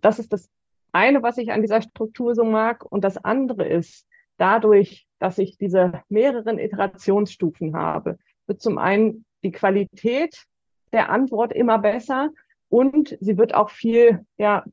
Das 0.00 0.18
ist 0.18 0.32
das 0.32 0.48
eine, 0.94 1.22
was 1.22 1.38
ich 1.38 1.52
an 1.52 1.60
dieser 1.60 1.82
Struktur 1.82 2.34
so 2.34 2.44
mag. 2.44 2.84
Und 2.84 3.04
das 3.04 3.16
andere 3.16 3.66
ist, 3.66 4.06
dadurch, 4.36 5.06
dass 5.18 5.38
ich 5.38 5.58
diese 5.58 6.02
mehreren 6.08 6.58
Iterationsstufen 6.58 7.76
habe, 7.76 8.18
wird 8.46 8.60
zum 8.60 8.78
einen 8.78 9.24
die 9.42 9.52
Qualität 9.52 10.44
der 10.92 11.10
Antwort 11.10 11.52
immer 11.52 11.78
besser 11.78 12.30
und 12.68 13.16
sie 13.20 13.36
wird 13.36 13.54
auch 13.54 13.70
viel 13.70 14.24
ja, 14.36 14.64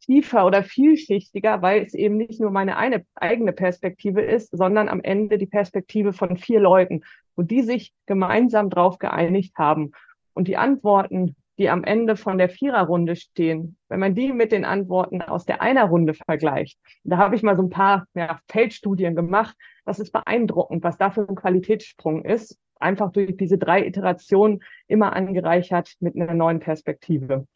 tiefer 0.00 0.46
oder 0.46 0.64
vielschichtiger, 0.64 1.62
weil 1.62 1.84
es 1.84 1.94
eben 1.94 2.16
nicht 2.16 2.40
nur 2.40 2.50
meine 2.50 2.76
eine 2.76 3.04
eigene 3.14 3.52
Perspektive 3.52 4.22
ist, 4.22 4.50
sondern 4.50 4.88
am 4.88 5.00
Ende 5.00 5.38
die 5.38 5.46
Perspektive 5.46 6.12
von 6.12 6.36
vier 6.36 6.60
Leuten 6.60 7.02
und 7.36 7.50
die 7.50 7.62
sich 7.62 7.92
gemeinsam 8.06 8.70
darauf 8.70 8.98
geeinigt 8.98 9.56
haben. 9.56 9.92
Und 10.34 10.48
die 10.48 10.56
Antworten, 10.56 11.36
die 11.60 11.68
am 11.68 11.84
Ende 11.84 12.16
von 12.16 12.38
der 12.38 12.48
Viererrunde 12.48 13.16
stehen, 13.16 13.76
wenn 13.90 14.00
man 14.00 14.14
die 14.14 14.32
mit 14.32 14.50
den 14.50 14.64
Antworten 14.64 15.20
aus 15.20 15.44
der 15.44 15.60
Einerrunde 15.60 16.14
vergleicht, 16.14 16.78
da 17.04 17.18
habe 17.18 17.36
ich 17.36 17.42
mal 17.42 17.54
so 17.54 17.62
ein 17.62 17.70
paar 17.70 18.06
ja, 18.14 18.40
Feldstudien 18.48 19.14
gemacht, 19.14 19.54
das 19.84 19.98
ist 19.98 20.10
beeindruckend, 20.10 20.82
was 20.82 20.96
da 20.96 21.10
für 21.10 21.28
ein 21.28 21.34
Qualitätssprung 21.34 22.24
ist, 22.24 22.58
einfach 22.76 23.12
durch 23.12 23.36
diese 23.36 23.58
drei 23.58 23.86
Iterationen 23.86 24.62
immer 24.88 25.12
angereichert 25.12 25.92
mit 26.00 26.16
einer 26.16 26.32
neuen 26.32 26.60
Perspektive. 26.60 27.46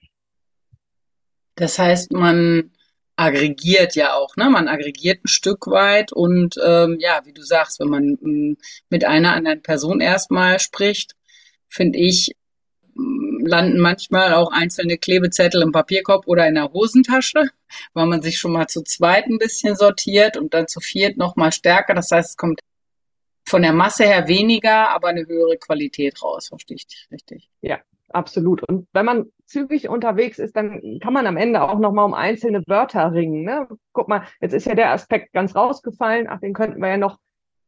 Das 1.54 1.78
heißt, 1.78 2.12
man 2.12 2.72
aggregiert 3.16 3.94
ja 3.94 4.14
auch, 4.14 4.36
ne? 4.36 4.50
Man 4.50 4.68
aggregiert 4.68 5.24
ein 5.24 5.28
Stück 5.28 5.66
weit 5.68 6.12
und 6.12 6.56
ähm, 6.62 6.98
ja, 7.00 7.22
wie 7.24 7.32
du 7.32 7.42
sagst, 7.42 7.80
wenn 7.80 7.88
man 7.88 8.18
m, 8.20 8.56
mit 8.90 9.06
einer 9.06 9.32
anderen 9.32 9.62
Person 9.62 10.00
erstmal 10.00 10.58
spricht, 10.58 11.14
finde 11.68 11.98
ich, 12.00 12.34
landen 13.46 13.78
manchmal 13.80 14.34
auch 14.34 14.50
einzelne 14.52 14.98
Klebezettel 14.98 15.62
im 15.62 15.72
Papierkorb 15.72 16.26
oder 16.26 16.46
in 16.46 16.54
der 16.54 16.72
Hosentasche, 16.72 17.48
weil 17.92 18.06
man 18.06 18.22
sich 18.22 18.38
schon 18.38 18.52
mal 18.52 18.66
zu 18.66 18.82
zweit 18.82 19.26
ein 19.26 19.38
bisschen 19.38 19.76
sortiert 19.76 20.36
und 20.36 20.54
dann 20.54 20.68
zu 20.68 20.80
viert 20.80 21.16
noch 21.16 21.36
mal 21.36 21.52
stärker. 21.52 21.94
Das 21.94 22.10
heißt, 22.10 22.30
es 22.30 22.36
kommt 22.36 22.60
von 23.46 23.62
der 23.62 23.72
Masse 23.72 24.04
her 24.04 24.28
weniger, 24.28 24.90
aber 24.90 25.08
eine 25.08 25.26
höhere 25.26 25.56
Qualität 25.58 26.22
raus. 26.22 26.48
Verstehe 26.48 26.76
ich 26.76 26.86
dich 26.86 27.08
richtig? 27.10 27.50
Ja, 27.60 27.80
absolut. 28.08 28.62
Und 28.62 28.88
wenn 28.92 29.04
man 29.04 29.26
zügig 29.44 29.88
unterwegs 29.88 30.38
ist, 30.38 30.56
dann 30.56 30.98
kann 31.02 31.12
man 31.12 31.26
am 31.26 31.36
Ende 31.36 31.62
auch 31.62 31.78
noch 31.78 31.92
mal 31.92 32.04
um 32.04 32.14
einzelne 32.14 32.62
Wörter 32.66 33.12
ringen. 33.12 33.44
Ne? 33.44 33.68
Guck 33.92 34.08
mal, 34.08 34.26
jetzt 34.40 34.54
ist 34.54 34.66
ja 34.66 34.74
der 34.74 34.92
Aspekt 34.92 35.32
ganz 35.32 35.54
rausgefallen. 35.54 36.26
Ach, 36.28 36.40
den 36.40 36.54
könnten 36.54 36.80
wir 36.80 36.88
ja 36.88 36.96
noch 36.96 37.18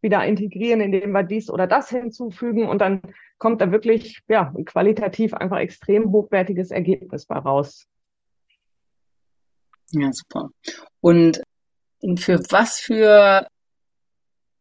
wieder 0.07 0.25
integrieren, 0.25 0.81
indem 0.81 1.11
wir 1.11 1.25
dies 1.25 1.51
oder 1.51 1.67
das 1.67 1.89
hinzufügen 1.91 2.69
und 2.69 2.81
dann 2.81 3.03
kommt 3.39 3.61
da 3.61 3.73
wirklich 3.73 4.21
ja 4.29 4.55
qualitativ 4.65 5.35
einfach 5.35 5.59
extrem 5.59 6.13
hochwertiges 6.13 6.71
Ergebnis 6.71 7.27
bei 7.27 7.37
raus. 7.37 7.87
Ja, 9.91 10.13
super. 10.13 10.51
Und 11.01 11.43
für 12.19 12.41
was 12.51 12.79
für 12.79 13.47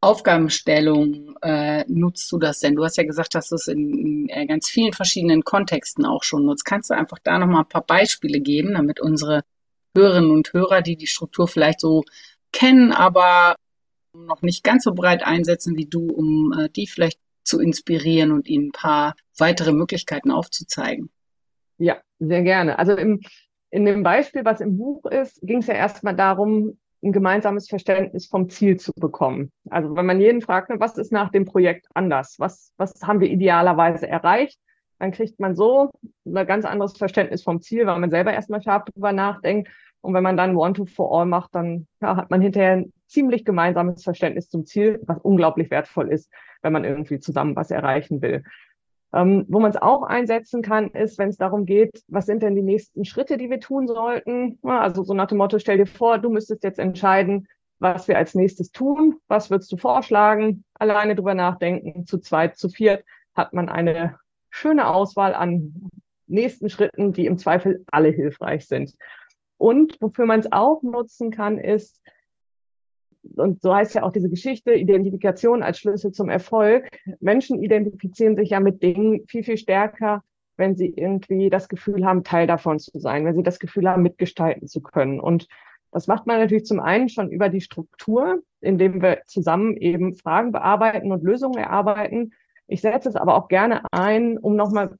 Aufgabenstellung 0.01 1.35
äh, 1.41 1.83
nutzt 1.87 2.31
du 2.31 2.37
das 2.37 2.59
denn? 2.59 2.75
Du 2.75 2.83
hast 2.83 2.97
ja 2.97 3.03
gesagt, 3.03 3.35
dass 3.35 3.49
du 3.49 3.55
es 3.55 3.67
in, 3.67 3.97
in 3.97 4.29
äh, 4.29 4.45
ganz 4.45 4.69
vielen 4.69 4.93
verschiedenen 4.93 5.43
Kontexten 5.43 6.05
auch 6.05 6.23
schon 6.23 6.45
nutzt. 6.45 6.65
Kannst 6.65 6.89
du 6.89 6.95
einfach 6.95 7.19
da 7.23 7.39
nochmal 7.39 7.61
ein 7.61 7.69
paar 7.69 7.85
Beispiele 7.85 8.39
geben, 8.39 8.73
damit 8.73 8.99
unsere 8.99 9.43
Hörerinnen 9.95 10.31
und 10.31 10.53
Hörer, 10.53 10.81
die 10.81 10.97
die 10.97 11.07
Struktur 11.07 11.47
vielleicht 11.47 11.79
so 11.79 12.03
kennen, 12.51 12.91
aber 12.91 13.55
noch 14.15 14.41
nicht 14.41 14.63
ganz 14.63 14.83
so 14.83 14.93
breit 14.93 15.25
einsetzen 15.25 15.77
wie 15.77 15.85
du, 15.85 16.07
um 16.07 16.53
äh, 16.57 16.69
die 16.69 16.87
vielleicht 16.87 17.19
zu 17.43 17.59
inspirieren 17.59 18.31
und 18.31 18.47
ihnen 18.47 18.67
ein 18.67 18.71
paar 18.71 19.15
weitere 19.37 19.71
Möglichkeiten 19.71 20.31
aufzuzeigen? 20.31 21.09
Ja, 21.77 21.97
sehr 22.19 22.41
gerne. 22.41 22.79
Also 22.79 22.95
im, 22.95 23.21
in 23.69 23.85
dem 23.85 24.03
Beispiel, 24.03 24.45
was 24.45 24.61
im 24.61 24.77
Buch 24.77 25.05
ist, 25.05 25.39
ging 25.41 25.59
es 25.59 25.67
ja 25.67 25.73
erstmal 25.75 26.15
darum, 26.15 26.77
ein 27.03 27.11
gemeinsames 27.11 27.67
Verständnis 27.67 28.25
vom 28.25 28.49
Ziel 28.49 28.79
zu 28.79 28.91
bekommen. 28.95 29.51
Also 29.69 29.95
wenn 29.95 30.05
man 30.05 30.19
jeden 30.19 30.41
fragt, 30.41 30.69
ne, 30.69 30.79
was 30.79 30.97
ist 30.97 31.11
nach 31.11 31.29
dem 31.29 31.45
Projekt 31.45 31.85
anders? 31.93 32.35
Was, 32.39 32.73
was 32.77 32.93
haben 33.03 33.19
wir 33.19 33.29
idealerweise 33.29 34.07
erreicht? 34.07 34.59
Dann 34.97 35.11
kriegt 35.11 35.39
man 35.39 35.55
so 35.55 35.91
ein 36.25 36.47
ganz 36.47 36.65
anderes 36.65 36.97
Verständnis 36.97 37.43
vom 37.43 37.61
Ziel, 37.61 37.85
weil 37.85 37.99
man 37.99 38.09
selber 38.09 38.33
erstmal 38.33 38.61
scharf 38.61 38.85
drüber 38.85 39.11
nachdenkt. 39.11 39.69
Und 40.05 40.13
wenn 40.13 40.23
man 40.23 40.37
dann 40.37 40.55
One-to-For-All 40.55 41.25
macht, 41.25 41.55
dann 41.55 41.87
ja, 42.01 42.15
hat 42.15 42.29
man 42.29 42.41
hinterher 42.41 42.73
ein 42.73 42.93
ziemlich 43.07 43.45
gemeinsames 43.45 44.03
Verständnis 44.03 44.49
zum 44.49 44.65
Ziel, 44.65 45.01
was 45.05 45.19
unglaublich 45.19 45.71
wertvoll 45.71 46.09
ist, 46.09 46.31
wenn 46.61 46.73
man 46.73 46.83
irgendwie 46.83 47.19
zusammen 47.19 47.55
was 47.55 47.71
erreichen 47.71 48.21
will. 48.21 48.43
Ähm, 49.13 49.45
wo 49.47 49.59
man 49.59 49.71
es 49.71 49.77
auch 49.77 50.03
einsetzen 50.03 50.61
kann, 50.61 50.89
ist, 50.89 51.17
wenn 51.17 51.29
es 51.29 51.37
darum 51.37 51.65
geht, 51.65 52.03
was 52.07 52.25
sind 52.25 52.43
denn 52.43 52.55
die 52.55 52.61
nächsten 52.61 53.05
Schritte, 53.05 53.37
die 53.37 53.49
wir 53.49 53.59
tun 53.59 53.87
sollten? 53.87 54.59
Ja, 54.63 54.81
also 54.81 55.03
so 55.03 55.13
nach 55.13 55.27
dem 55.27 55.37
Motto, 55.37 55.57
stell 55.59 55.77
dir 55.77 55.85
vor, 55.85 56.17
du 56.17 56.29
müsstest 56.29 56.63
jetzt 56.63 56.79
entscheiden, 56.79 57.47
was 57.79 58.07
wir 58.07 58.17
als 58.17 58.35
nächstes 58.35 58.71
tun. 58.71 59.19
Was 59.27 59.49
würdest 59.49 59.71
du 59.71 59.77
vorschlagen? 59.77 60.63
Alleine 60.73 61.15
drüber 61.15 61.33
nachdenken. 61.33 62.05
Zu 62.05 62.19
zweit, 62.19 62.57
zu 62.57 62.69
viert 62.69 63.03
hat 63.35 63.53
man 63.53 63.69
eine 63.69 64.17
schöne 64.49 64.87
Auswahl 64.87 65.33
an 65.33 65.89
nächsten 66.27 66.69
Schritten, 66.69 67.13
die 67.13 67.25
im 67.25 67.37
Zweifel 67.37 67.83
alle 67.87 68.09
hilfreich 68.09 68.67
sind. 68.67 68.95
Und 69.57 69.97
wofür 70.01 70.25
man 70.25 70.39
es 70.39 70.51
auch 70.51 70.83
nutzen 70.83 71.31
kann, 71.31 71.57
ist, 71.57 72.01
und 73.35 73.61
so 73.61 73.73
heißt 73.73 73.95
ja 73.95 74.03
auch 74.03 74.11
diese 74.11 74.29
Geschichte, 74.29 74.73
Identifikation 74.73 75.63
als 75.63 75.79
Schlüssel 75.79 76.11
zum 76.11 76.29
Erfolg. 76.29 76.89
Menschen 77.19 77.61
identifizieren 77.61 78.35
sich 78.35 78.51
ja 78.51 78.59
mit 78.59 78.83
Dingen 78.83 79.25
viel, 79.27 79.43
viel 79.43 79.57
stärker, 79.57 80.23
wenn 80.57 80.75
sie 80.75 80.87
irgendwie 80.87 81.49
das 81.49 81.67
Gefühl 81.67 82.05
haben, 82.05 82.23
Teil 82.23 82.47
davon 82.47 82.79
zu 82.79 82.99
sein, 82.99 83.25
wenn 83.25 83.35
sie 83.35 83.43
das 83.43 83.59
Gefühl 83.59 83.89
haben, 83.89 84.03
mitgestalten 84.03 84.67
zu 84.67 84.81
können. 84.81 85.19
Und 85.19 85.47
das 85.91 86.07
macht 86.07 86.27
man 86.27 86.39
natürlich 86.39 86.65
zum 86.65 86.79
einen 86.79 87.09
schon 87.09 87.31
über 87.31 87.49
die 87.49 87.61
Struktur, 87.61 88.43
indem 88.61 89.01
wir 89.01 89.21
zusammen 89.27 89.75
eben 89.77 90.13
Fragen 90.13 90.51
bearbeiten 90.51 91.11
und 91.11 91.23
Lösungen 91.23 91.57
erarbeiten. 91.57 92.33
Ich 92.67 92.81
setze 92.81 93.09
es 93.09 93.15
aber 93.15 93.35
auch 93.35 93.47
gerne 93.47 93.81
ein, 93.91 94.37
um 94.37 94.55
nochmal 94.55 94.97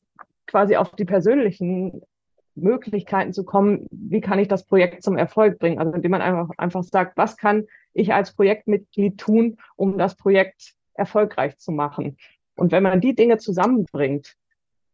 quasi 0.47 0.75
auf 0.75 0.95
die 0.95 1.05
persönlichen 1.05 2.01
Möglichkeiten 2.55 3.33
zu 3.33 3.43
kommen, 3.43 3.87
wie 3.91 4.21
kann 4.21 4.39
ich 4.39 4.47
das 4.47 4.65
Projekt 4.65 5.03
zum 5.03 5.17
Erfolg 5.17 5.59
bringen? 5.59 5.79
Also 5.79 5.93
indem 5.93 6.11
man 6.11 6.21
einfach, 6.21 6.49
einfach 6.57 6.83
sagt, 6.83 7.17
was 7.17 7.37
kann 7.37 7.65
ich 7.93 8.13
als 8.13 8.33
Projektmitglied 8.33 9.17
tun, 9.17 9.57
um 9.75 9.97
das 9.97 10.15
Projekt 10.15 10.73
erfolgreich 10.93 11.57
zu 11.57 11.71
machen? 11.71 12.17
Und 12.55 12.71
wenn 12.71 12.83
man 12.83 13.01
die 13.01 13.15
Dinge 13.15 13.37
zusammenbringt, 13.37 14.35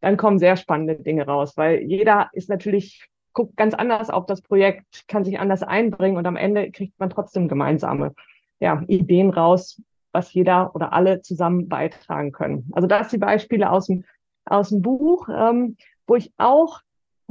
dann 0.00 0.16
kommen 0.16 0.40
sehr 0.40 0.56
spannende 0.56 0.96
Dinge 0.96 1.26
raus, 1.26 1.56
weil 1.56 1.82
jeder 1.82 2.28
ist 2.32 2.48
natürlich, 2.48 3.06
guckt 3.32 3.56
ganz 3.56 3.72
anders 3.72 4.10
auf 4.10 4.26
das 4.26 4.42
Projekt, 4.42 5.06
kann 5.06 5.24
sich 5.24 5.38
anders 5.38 5.62
einbringen 5.62 6.16
und 6.16 6.26
am 6.26 6.36
Ende 6.36 6.70
kriegt 6.72 6.98
man 6.98 7.08
trotzdem 7.08 7.48
gemeinsame 7.48 8.14
ja, 8.58 8.82
Ideen 8.88 9.30
raus, 9.30 9.80
was 10.10 10.34
jeder 10.34 10.74
oder 10.74 10.92
alle 10.92 11.22
zusammen 11.22 11.68
beitragen 11.68 12.32
können. 12.32 12.68
Also 12.72 12.88
das 12.88 13.10
sind 13.10 13.22
die 13.22 13.26
Beispiele 13.26 13.70
aus 13.70 13.86
dem, 13.86 14.04
aus 14.44 14.68
dem 14.68 14.82
Buch, 14.82 15.28
ähm, 15.28 15.76
wo 16.06 16.16
ich 16.16 16.32
auch 16.36 16.80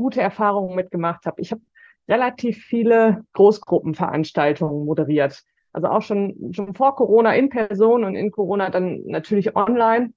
gute 0.02 0.22
Erfahrungen 0.22 0.76
mitgemacht 0.76 1.26
habe. 1.26 1.42
Ich 1.42 1.52
habe 1.52 1.62
relativ 2.10 2.58
viele 2.64 3.24
Großgruppenveranstaltungen 3.34 4.86
moderiert. 4.86 5.44
Also 5.74 5.88
auch 5.88 6.02
schon, 6.02 6.52
schon 6.54 6.74
vor 6.74 6.96
Corona 6.96 7.34
in 7.36 7.50
Person 7.50 8.04
und 8.04 8.16
in 8.16 8.32
Corona 8.32 8.70
dann 8.70 9.04
natürlich 9.06 9.56
online. 9.56 10.12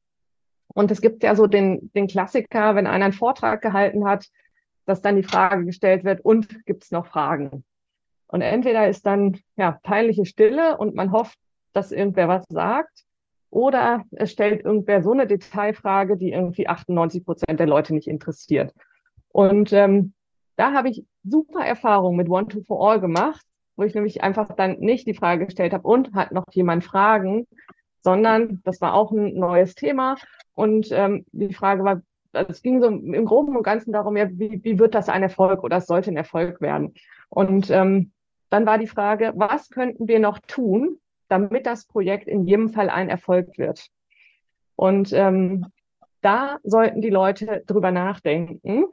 Und 0.69 0.91
es 0.91 1.01
gibt 1.01 1.23
ja 1.23 1.37
so 1.37 1.47
den, 1.47 1.93
den 1.95 2.09
Klassiker, 2.09 2.75
wenn 2.75 2.87
einer 2.87 3.05
einen 3.05 3.13
Vortrag 3.13 3.63
gehalten 3.63 4.07
hat, 4.07 4.27
dass 4.87 5.03
dann 5.03 5.17
die 5.17 5.23
Frage 5.23 5.65
gestellt 5.65 6.05
wird, 6.05 6.25
und 6.25 6.65
gibt 6.67 6.85
es 6.85 6.91
noch 6.91 7.07
Fragen? 7.07 7.65
Und 8.27 8.41
entweder 8.41 8.89
ist 8.89 9.07
dann 9.07 9.39
ja 9.57 9.79
peinliche 9.83 10.25
Stille 10.25 10.77
und 10.79 10.95
man 10.95 11.13
hofft, 11.13 11.39
dass 11.73 11.93
irgendwer 11.93 12.29
was 12.29 12.45
sagt, 12.49 13.05
oder 13.51 14.03
es 14.11 14.33
stellt 14.33 14.65
irgendwer 14.65 15.03
so 15.03 15.13
eine 15.13 15.29
Detailfrage, 15.29 16.17
die 16.17 16.33
irgendwie 16.33 16.67
98 16.67 17.25
Prozent 17.25 17.61
der 17.61 17.69
Leute 17.69 17.95
nicht 17.95 18.09
interessiert. 18.09 18.75
Und 19.35 19.73
ähm, 19.73 20.13
da 20.55 20.73
habe 20.75 20.89
ich 20.89 21.05
super 21.25 21.65
Erfahrungen 21.65 22.17
mit 22.17 22.31
One 22.31 22.47
to 22.47 22.61
For 22.61 22.89
All 22.89 23.01
gemacht, 23.01 23.45
wo 23.75 23.83
ich 23.83 23.93
nämlich 23.93 24.23
einfach 24.23 24.55
dann 24.55 24.79
nicht 24.79 25.09
die 25.09 25.15
Frage 25.15 25.47
gestellt 25.47 25.73
habe, 25.73 25.89
und 25.89 26.15
hat 26.15 26.31
noch 26.31 26.45
jemand 26.53 26.85
Fragen, 26.85 27.49
sondern 28.01 28.61
das 28.65 28.81
war 28.81 28.95
auch 28.95 29.11
ein 29.11 29.35
neues 29.35 29.75
Thema. 29.75 30.15
Und 30.55 30.93
ähm, 30.93 31.27
die 31.33 31.53
Frage 31.53 31.83
war, 31.83 32.01
also 32.33 32.51
es 32.53 32.63
ging 32.63 32.81
so 32.81 32.87
im 32.87 33.25
Groben 33.25 33.57
und 33.57 33.65
Ganzen 33.65 33.93
darum, 33.93 34.17
ja, 34.17 34.29
wie, 34.31 34.63
wie 34.63 34.79
wird 34.79 34.95
das 34.95 35.09
ein 35.09 35.25
Erfolg 35.25 35.65
oder 35.65 35.79
es 35.79 35.87
sollte 35.87 36.13
ein 36.13 36.17
Erfolg 36.17 36.61
werden. 36.61 36.95
Und 37.29 37.71
ähm, 37.71 38.13
dann 38.51 38.67
war 38.67 38.79
die 38.79 38.87
Frage, 38.87 39.33
was 39.35 39.69
könnten 39.69 40.07
wir 40.07 40.21
noch 40.21 40.39
tun, 40.47 41.01
damit 41.27 41.67
das 41.67 41.87
Projekt 41.87 42.29
in 42.29 42.47
jedem 42.47 42.69
Fall 42.69 42.89
ein 42.89 43.09
Erfolg 43.09 43.59
wird? 43.59 43.89
Und 44.77 45.13
ähm, 45.13 45.67
da 46.21 46.59
sollten 46.63 47.01
die 47.01 47.11
Leute 47.11 47.65
drüber 47.67 47.91
nachdenken 47.91 48.85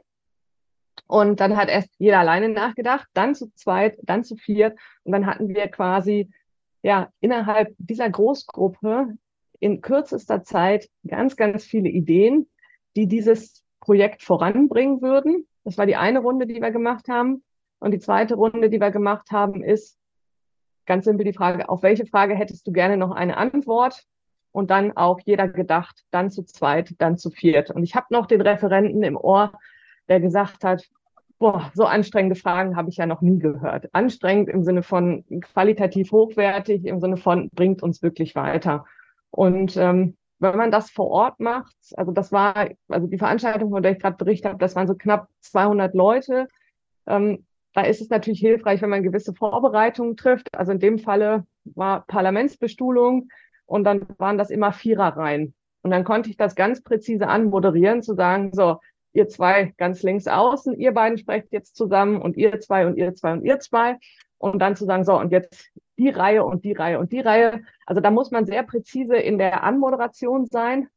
und 1.12 1.41
dann 1.41 1.58
hat 1.58 1.68
erst 1.68 1.94
jeder 1.98 2.20
alleine 2.20 2.48
nachgedacht, 2.48 3.06
dann 3.13 3.36
zu 3.36 3.53
zweit, 3.53 4.00
dann 4.03 4.24
zu 4.24 4.38
viert. 4.38 4.80
Und 5.03 5.12
dann 5.12 5.25
hatten 5.25 5.50
wir 5.50 5.68
quasi 5.68 6.32
ja 6.84 7.10
innerhalb 7.20 7.75
dieser 7.80 8.10
Großgruppe 8.10 9.18
in 9.60 9.82
kürzester 9.82 10.44
Zeit 10.44 10.89
ganz, 11.06 11.36
ganz 11.36 11.65
viele 11.65 11.89
Ideen, 11.89 12.50
die 12.96 13.08
dieses 13.08 13.62
Projekt 13.82 14.22
voranbringen 14.22 15.01
würden. 15.01 15.46
Das 15.65 15.77
war 15.77 15.86
die 15.86 15.98
eine 15.98 16.20
Runde, 16.20 16.48
die 16.48 16.62
wir 16.62 16.72
gemacht 16.72 17.10
haben. 17.10 17.44
Und 17.80 17.91
die 17.91 18.00
zweite 18.00 18.36
Runde, 18.36 18.70
die 18.70 18.80
wir 18.80 18.91
gemacht 18.91 19.32
haben, 19.32 19.65
ist 19.65 20.00
ganz 20.86 21.03
simpel 21.03 21.25
die 21.25 21.34
Frage, 21.34 21.68
auf 21.68 21.84
welche 21.84 22.06
Frage 22.06 22.36
hättest 22.36 22.65
du 22.68 22.72
gerne 22.72 22.96
noch 22.96 23.12
eine 23.12 23.36
Antwort? 23.36 24.06
Und 24.53 24.72
dann 24.72 24.96
auch 24.96 25.20
jeder 25.25 25.50
gedacht, 25.50 26.06
dann 26.10 26.32
zu 26.32 26.44
zweit, 26.44 26.96
dann 27.00 27.18
zu 27.18 27.32
viert. 27.32 27.70
Und 27.70 27.84
ich 27.84 27.96
habe 27.96 28.08
noch 28.12 28.27
den 28.27 28.39
Referenten 28.39 29.03
im 29.03 29.18
Ohr, 29.18 29.51
der 30.08 30.22
gesagt 30.22 30.63
hat, 30.63 30.89
boah, 31.42 31.72
so 31.74 31.86
anstrengende 31.86 32.36
Fragen 32.36 32.78
habe 32.78 32.90
ich 32.90 32.98
ja 32.98 33.08
noch 33.08 33.22
nie 33.22 33.40
gehört. 33.40 33.90
Anstrengend 33.94 34.48
im 34.48 34.64
Sinne 34.64 34.84
von 34.84 35.26
qualitativ 35.42 36.12
hochwertig, 36.12 36.86
im 36.86 37.00
Sinne 37.00 37.18
von 37.18 37.50
bringt 37.50 37.82
uns 37.82 38.04
wirklich 38.04 38.36
weiter. 38.36 38.86
Und 39.32 39.76
ähm, 39.76 40.16
wenn 40.38 40.56
man 40.56 40.70
das 40.70 40.92
vor 40.92 41.10
Ort 41.10 41.40
macht, 41.40 41.76
also 41.98 42.12
das 42.12 42.32
war, 42.32 42.70
also 42.88 43.08
die 43.08 43.18
Veranstaltung, 43.18 43.72
von 43.72 43.82
der 43.82 43.94
ich 43.94 44.00
gerade 44.00 44.18
berichtet 44.18 44.52
habe, 44.52 44.60
das 44.60 44.76
waren 44.76 44.88
so 44.88 44.94
knapp 44.94 45.30
200 45.40 45.96
Leute. 45.96 46.48
Ähm, 47.08 47.44
da 47.74 47.82
ist 47.82 48.02
es 48.02 48.10
natürlich 48.10 48.40
hilfreich, 48.40 48.84
wenn 48.84 48.92
man 48.92 49.02
gewisse 49.02 49.34
Vorbereitungen 49.34 50.18
trifft. 50.18 50.48
Also 50.56 50.74
in 50.74 50.80
dem 50.80 51.00
Falle 51.00 51.48
war 51.64 52.06
Parlamentsbestuhlung 52.06 53.30
und 53.66 53.84
dann 53.84 54.06
waren 54.20 54.38
das 54.38 54.52
immer 54.52 54.74
Viererreihen. 54.74 55.56
Und 55.82 55.90
dann 55.90 56.04
konnte 56.04 56.30
ich 56.30 56.38
das 56.38 56.54
ganz 56.54 56.84
präzise 56.84 57.28
anmoderieren, 57.28 58.04
zu 58.04 58.14
sagen, 58.14 58.52
so, 58.54 58.78
ihr 59.13 59.27
zwei 59.27 59.74
ganz 59.77 60.03
links 60.03 60.27
außen, 60.27 60.80
ihr 60.80 60.94
beiden 60.94 61.18
sprecht 61.18 61.51
jetzt 61.51 61.75
zusammen 61.75 62.22
und 62.22 62.38
ihr 62.38 62.60
zwei 62.60 62.86
und 62.86 62.98
ihr 62.98 63.13
zwei 63.15 63.34
und 63.34 63.44
ihr 63.44 63.60
zwei. 63.60 63.98
Und 64.38 64.60
dann 64.60 64.75
zu 64.75 64.86
sagen, 64.86 65.03
so, 65.03 65.20
und 65.20 65.32
jetzt 65.32 65.72
die 65.98 66.10
Reihe 66.10 66.44
und 66.44 66.63
die 66.63 66.74
Reihe 66.74 67.00
und 67.00 67.12
die 67.12 67.20
Reihe. 67.20 67.63
Also 67.86 68.01
da 68.01 68.10
muss 68.10 68.32
man 68.32 68.46
sehr 68.46 68.63
präzise 68.63 69.15
in 69.15 69.38
der 69.38 69.63
Anmoderation 69.63 70.48
sein. 70.48 70.88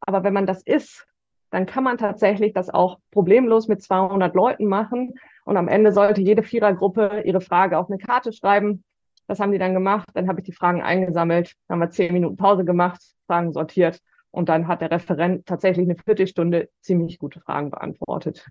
Aber 0.00 0.24
wenn 0.24 0.32
man 0.32 0.46
das 0.46 0.62
ist, 0.62 1.06
dann 1.50 1.66
kann 1.66 1.84
man 1.84 1.96
tatsächlich 1.96 2.52
das 2.52 2.68
auch 2.68 2.98
problemlos 3.10 3.68
mit 3.68 3.82
200 3.82 4.34
Leuten 4.34 4.66
machen. 4.66 5.14
Und 5.44 5.56
am 5.56 5.68
Ende 5.68 5.92
sollte 5.92 6.20
jede 6.20 6.42
Vierergruppe 6.42 7.22
ihre 7.24 7.40
Frage 7.40 7.78
auf 7.78 7.88
eine 7.88 7.98
Karte 7.98 8.32
schreiben. 8.32 8.82
Das 9.28 9.40
haben 9.40 9.52
die 9.52 9.58
dann 9.58 9.74
gemacht. 9.74 10.08
Dann 10.14 10.28
habe 10.28 10.40
ich 10.40 10.46
die 10.46 10.52
Fragen 10.52 10.82
eingesammelt. 10.82 11.54
Dann 11.66 11.76
haben 11.76 11.86
wir 11.86 11.90
zehn 11.90 12.12
Minuten 12.12 12.36
Pause 12.36 12.64
gemacht, 12.64 13.00
Fragen 13.26 13.52
sortiert. 13.52 14.00
Und 14.38 14.48
dann 14.48 14.68
hat 14.68 14.82
der 14.82 14.92
Referent 14.92 15.46
tatsächlich 15.46 15.84
eine 15.84 15.96
Viertelstunde 15.96 16.70
ziemlich 16.80 17.18
gute 17.18 17.40
Fragen 17.40 17.70
beantwortet. 17.70 18.46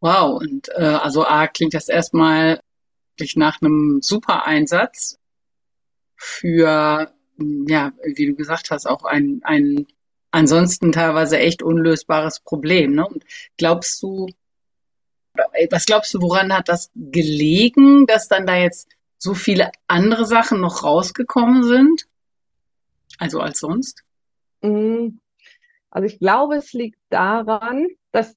Wow, 0.00 0.38
und 0.38 0.68
äh, 0.74 0.82
also 0.82 1.24
A 1.24 1.46
klingt 1.46 1.72
das 1.72 1.88
erstmal 1.88 2.60
nach 3.34 3.62
einem 3.62 4.00
super 4.02 4.44
Einsatz 4.44 5.18
für, 6.16 7.14
ja, 7.66 7.92
wie 8.04 8.26
du 8.26 8.34
gesagt 8.34 8.70
hast, 8.70 8.84
auch 8.84 9.04
ein, 9.04 9.40
ein 9.42 9.86
ansonsten 10.30 10.92
teilweise 10.92 11.38
echt 11.38 11.62
unlösbares 11.62 12.40
Problem. 12.40 12.94
Ne? 12.94 13.06
Und 13.06 13.24
glaubst 13.56 14.02
du, 14.02 14.26
was 15.70 15.86
glaubst 15.86 16.12
du, 16.12 16.20
woran 16.20 16.52
hat 16.52 16.68
das 16.68 16.90
gelegen, 16.94 18.04
dass 18.04 18.28
dann 18.28 18.46
da 18.46 18.56
jetzt 18.56 18.90
so 19.16 19.32
viele 19.32 19.70
andere 19.86 20.26
Sachen 20.26 20.60
noch 20.60 20.82
rausgekommen 20.82 21.62
sind? 21.62 22.06
Also 23.18 23.40
als 23.40 23.58
sonst? 23.58 24.02
Mm, 24.62 25.18
also 25.90 26.06
ich 26.06 26.18
glaube, 26.18 26.56
es 26.56 26.72
liegt 26.72 26.98
daran, 27.10 27.86
dass 28.12 28.36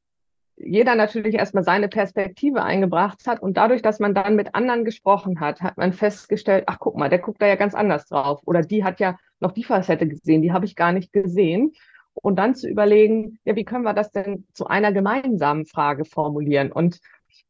jeder 0.58 0.96
natürlich 0.96 1.36
erstmal 1.36 1.64
seine 1.64 1.90
Perspektive 1.90 2.64
eingebracht 2.64 3.28
hat 3.28 3.42
und 3.42 3.58
dadurch, 3.58 3.82
dass 3.82 4.00
man 4.00 4.14
dann 4.14 4.36
mit 4.36 4.56
anderen 4.56 4.86
gesprochen 4.86 5.40
hat, 5.40 5.62
hat 5.62 5.78
man 5.78 5.92
festgestellt, 5.92 6.66
ach 6.68 6.80
guck 6.80 6.96
mal, 6.96 7.10
der 7.10 7.20
guckt 7.20 7.42
da 7.42 7.48
ja 7.48 7.56
ganz 7.56 7.76
anders 7.76 8.08
drauf 8.08 8.42
oder 8.46 8.62
die 8.62 8.84
hat 8.84 9.00
ja 9.00 9.18
noch 9.40 9.52
die 9.52 9.64
Facette 9.64 10.08
gesehen, 10.08 10.42
die 10.42 10.54
habe 10.54 10.66
ich 10.66 10.76
gar 10.76 10.94
nicht 10.94 11.12
gesehen. 11.12 11.74
Und 12.14 12.38
dann 12.38 12.56
zu 12.56 12.70
überlegen, 12.70 13.40
ja, 13.44 13.58
wie 13.58 13.66
können 13.66 13.84
wir 13.84 13.94
das 13.94 14.12
denn 14.12 14.48
zu 14.54 14.68
einer 14.68 14.94
gemeinsamen 14.94 15.66
Frage 15.66 16.06
formulieren? 16.06 16.72
Und 16.72 17.02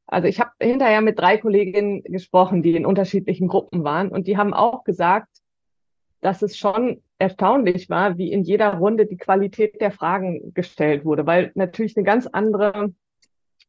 also 0.07 0.27
ich 0.27 0.39
habe 0.39 0.51
hinterher 0.59 1.01
mit 1.01 1.19
drei 1.19 1.37
Kolleginnen 1.37 2.01
gesprochen, 2.03 2.63
die 2.63 2.75
in 2.75 2.85
unterschiedlichen 2.85 3.47
Gruppen 3.47 3.83
waren 3.83 4.09
und 4.09 4.25
die 4.25 4.37
haben 4.37 4.55
auch 4.55 4.83
gesagt, 4.83 5.29
dass 6.25 6.41
es 6.41 6.57
schon 6.57 7.03
erstaunlich 7.19 7.87
war, 7.87 8.17
wie 8.17 8.31
in 8.31 8.41
jeder 8.41 8.73
Runde 8.73 9.05
die 9.05 9.15
Qualität 9.15 9.79
der 9.79 9.91
Fragen 9.91 10.55
gestellt 10.55 11.05
wurde, 11.05 11.27
weil 11.27 11.51
natürlich 11.53 11.95
eine 11.95 12.03
ganz 12.03 12.25
andere 12.25 12.95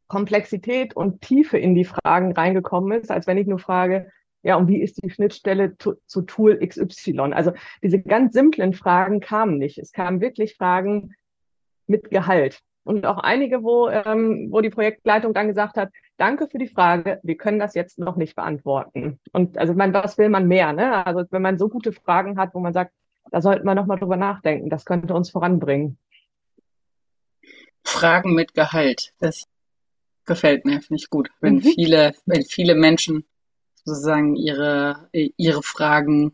Komplexität 0.08 0.96
und 0.96 1.20
Tiefe 1.20 1.58
in 1.58 1.74
die 1.74 1.84
Fragen 1.84 2.32
reingekommen 2.32 2.98
ist, 2.98 3.10
als 3.10 3.26
wenn 3.26 3.36
ich 3.36 3.46
nur 3.46 3.58
frage, 3.58 4.10
ja, 4.42 4.56
und 4.56 4.68
wie 4.68 4.80
ist 4.80 5.02
die 5.02 5.10
Schnittstelle 5.10 5.76
zu, 5.76 5.96
zu 6.06 6.22
Tool 6.22 6.58
XY? 6.66 7.32
Also 7.34 7.52
diese 7.82 8.00
ganz 8.00 8.32
simplen 8.32 8.72
Fragen 8.72 9.20
kamen 9.20 9.58
nicht. 9.58 9.76
Es 9.76 9.92
kamen 9.92 10.22
wirklich 10.22 10.56
Fragen 10.56 11.14
mit 11.86 12.10
Gehalt. 12.10 12.60
Und 12.84 13.04
auch 13.04 13.18
einige, 13.18 13.64
wo, 13.64 13.90
ähm, 13.90 14.48
wo 14.50 14.62
die 14.62 14.70
Projektleitung 14.70 15.34
dann 15.34 15.48
gesagt 15.48 15.76
hat, 15.76 15.90
danke 16.16 16.48
für 16.48 16.58
die 16.58 16.68
Frage, 16.68 17.20
wir 17.22 17.36
können 17.36 17.58
das 17.58 17.74
jetzt 17.74 17.98
noch 17.98 18.16
nicht 18.16 18.36
beantworten. 18.36 19.20
Und 19.32 19.58
also 19.58 19.74
man, 19.74 19.92
was 19.92 20.18
will 20.18 20.28
man 20.28 20.46
mehr? 20.46 20.72
Ne? 20.72 21.06
Also 21.06 21.24
wenn 21.30 21.42
man 21.42 21.58
so 21.58 21.68
gute 21.68 21.92
Fragen 21.92 22.38
hat, 22.38 22.54
wo 22.54 22.60
man 22.60 22.72
sagt, 22.72 22.92
da 23.30 23.40
sollten 23.40 23.66
wir 23.66 23.74
nochmal 23.74 23.98
drüber 23.98 24.16
nachdenken, 24.16 24.70
das 24.70 24.84
könnte 24.84 25.14
uns 25.14 25.30
voranbringen. 25.30 25.98
Fragen 27.84 28.34
mit 28.34 28.54
Gehalt, 28.54 29.12
das 29.20 29.44
gefällt 30.24 30.64
mir, 30.64 30.80
finde 30.80 31.00
ich 31.00 31.10
gut. 31.10 31.30
Wenn 31.40 31.56
mhm. 31.56 31.62
viele, 31.62 32.12
wenn 32.24 32.44
viele 32.44 32.74
Menschen 32.74 33.24
sozusagen 33.84 34.36
ihre, 34.36 35.08
ihre 35.12 35.62
Fragen 35.62 36.32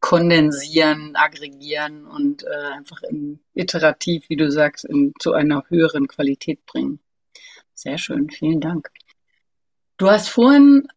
kondensieren, 0.00 1.14
aggregieren 1.14 2.06
und 2.06 2.42
äh, 2.42 2.72
einfach 2.74 3.02
in, 3.02 3.40
iterativ, 3.54 4.28
wie 4.28 4.36
du 4.36 4.50
sagst, 4.50 4.84
in, 4.84 5.12
zu 5.20 5.32
einer 5.32 5.64
höheren 5.68 6.08
Qualität 6.08 6.64
bringen. 6.66 7.00
Sehr 7.74 7.98
schön, 7.98 8.30
vielen 8.30 8.60
Dank. 8.60 8.90
Du 10.00 10.10
hast 10.10 10.30
vorhin 10.30 10.88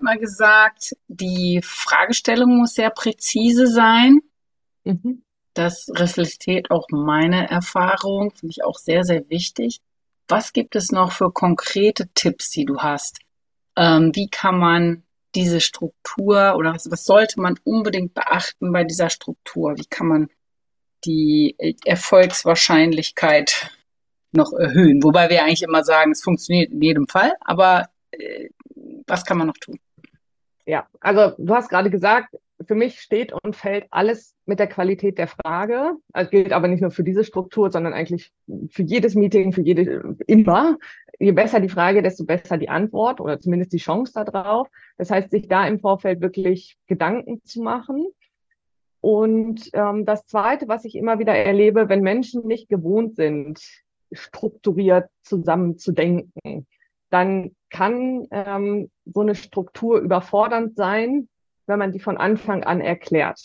mal 0.00 0.16
gesagt, 0.16 0.94
die 1.08 1.60
Fragestellung 1.60 2.58
muss 2.58 2.74
sehr 2.74 2.90
präzise 2.90 3.66
sein. 3.66 4.20
Mhm. 4.84 5.24
Das 5.54 5.88
reflektiert 5.92 6.70
auch 6.70 6.86
meine 6.92 7.50
Erfahrung, 7.50 8.30
finde 8.30 8.52
ich 8.52 8.62
auch 8.62 8.78
sehr, 8.78 9.02
sehr 9.02 9.28
wichtig. 9.28 9.80
Was 10.28 10.52
gibt 10.52 10.76
es 10.76 10.92
noch 10.92 11.10
für 11.10 11.32
konkrete 11.32 12.10
Tipps, 12.14 12.50
die 12.50 12.64
du 12.64 12.78
hast? 12.78 13.18
Ähm, 13.74 14.12
wie 14.14 14.28
kann 14.28 14.56
man 14.56 15.02
diese 15.34 15.60
Struktur 15.60 16.54
oder 16.56 16.74
was, 16.74 16.88
was 16.92 17.04
sollte 17.04 17.40
man 17.40 17.58
unbedingt 17.64 18.14
beachten 18.14 18.70
bei 18.70 18.84
dieser 18.84 19.10
Struktur? 19.10 19.74
Wie 19.78 19.86
kann 19.86 20.06
man 20.06 20.28
die 21.04 21.56
Erfolgswahrscheinlichkeit 21.84 23.72
noch 24.30 24.52
erhöhen? 24.52 25.02
Wobei 25.02 25.28
wir 25.28 25.42
eigentlich 25.42 25.64
immer 25.64 25.82
sagen, 25.82 26.12
es 26.12 26.22
funktioniert 26.22 26.70
in 26.70 26.80
jedem 26.80 27.08
Fall, 27.08 27.32
aber 27.40 27.88
was 29.06 29.24
kann 29.24 29.38
man 29.38 29.46
noch 29.46 29.58
tun? 29.58 29.78
Ja, 30.66 30.86
also 31.00 31.34
du 31.38 31.54
hast 31.54 31.68
gerade 31.68 31.90
gesagt, 31.90 32.36
für 32.66 32.74
mich 32.74 33.00
steht 33.00 33.32
und 33.32 33.56
fällt 33.56 33.86
alles 33.90 34.34
mit 34.46 34.58
der 34.58 34.66
Qualität 34.66 35.16
der 35.18 35.28
Frage. 35.28 35.92
Das 36.08 36.30
gilt 36.30 36.52
aber 36.52 36.68
nicht 36.68 36.80
nur 36.80 36.90
für 36.90 37.04
diese 37.04 37.24
Struktur, 37.24 37.70
sondern 37.70 37.92
eigentlich 37.92 38.32
für 38.70 38.82
jedes 38.82 39.14
Meeting, 39.14 39.52
für 39.52 39.62
jede, 39.62 40.16
immer. 40.26 40.76
Je 41.18 41.32
besser 41.32 41.60
die 41.60 41.68
Frage, 41.68 42.02
desto 42.02 42.24
besser 42.24 42.58
die 42.58 42.68
Antwort 42.68 43.20
oder 43.20 43.40
zumindest 43.40 43.72
die 43.72 43.78
Chance 43.78 44.12
darauf. 44.14 44.68
Das 44.96 45.10
heißt, 45.10 45.30
sich 45.30 45.48
da 45.48 45.66
im 45.66 45.80
Vorfeld 45.80 46.20
wirklich 46.20 46.76
Gedanken 46.86 47.42
zu 47.44 47.62
machen. 47.62 48.06
Und 49.00 49.70
ähm, 49.72 50.04
das 50.04 50.26
Zweite, 50.26 50.66
was 50.68 50.84
ich 50.84 50.96
immer 50.96 51.18
wieder 51.18 51.34
erlebe, 51.34 51.88
wenn 51.88 52.02
Menschen 52.02 52.46
nicht 52.46 52.68
gewohnt 52.68 53.14
sind, 53.14 53.60
strukturiert 54.12 55.08
zusammenzudenken, 55.22 56.66
dann 57.10 57.52
kann 57.70 58.26
ähm, 58.30 58.90
so 59.04 59.20
eine 59.20 59.34
Struktur 59.34 60.00
überfordernd 60.00 60.76
sein, 60.76 61.28
wenn 61.66 61.78
man 61.78 61.92
die 61.92 62.00
von 62.00 62.16
Anfang 62.16 62.64
an 62.64 62.80
erklärt. 62.80 63.40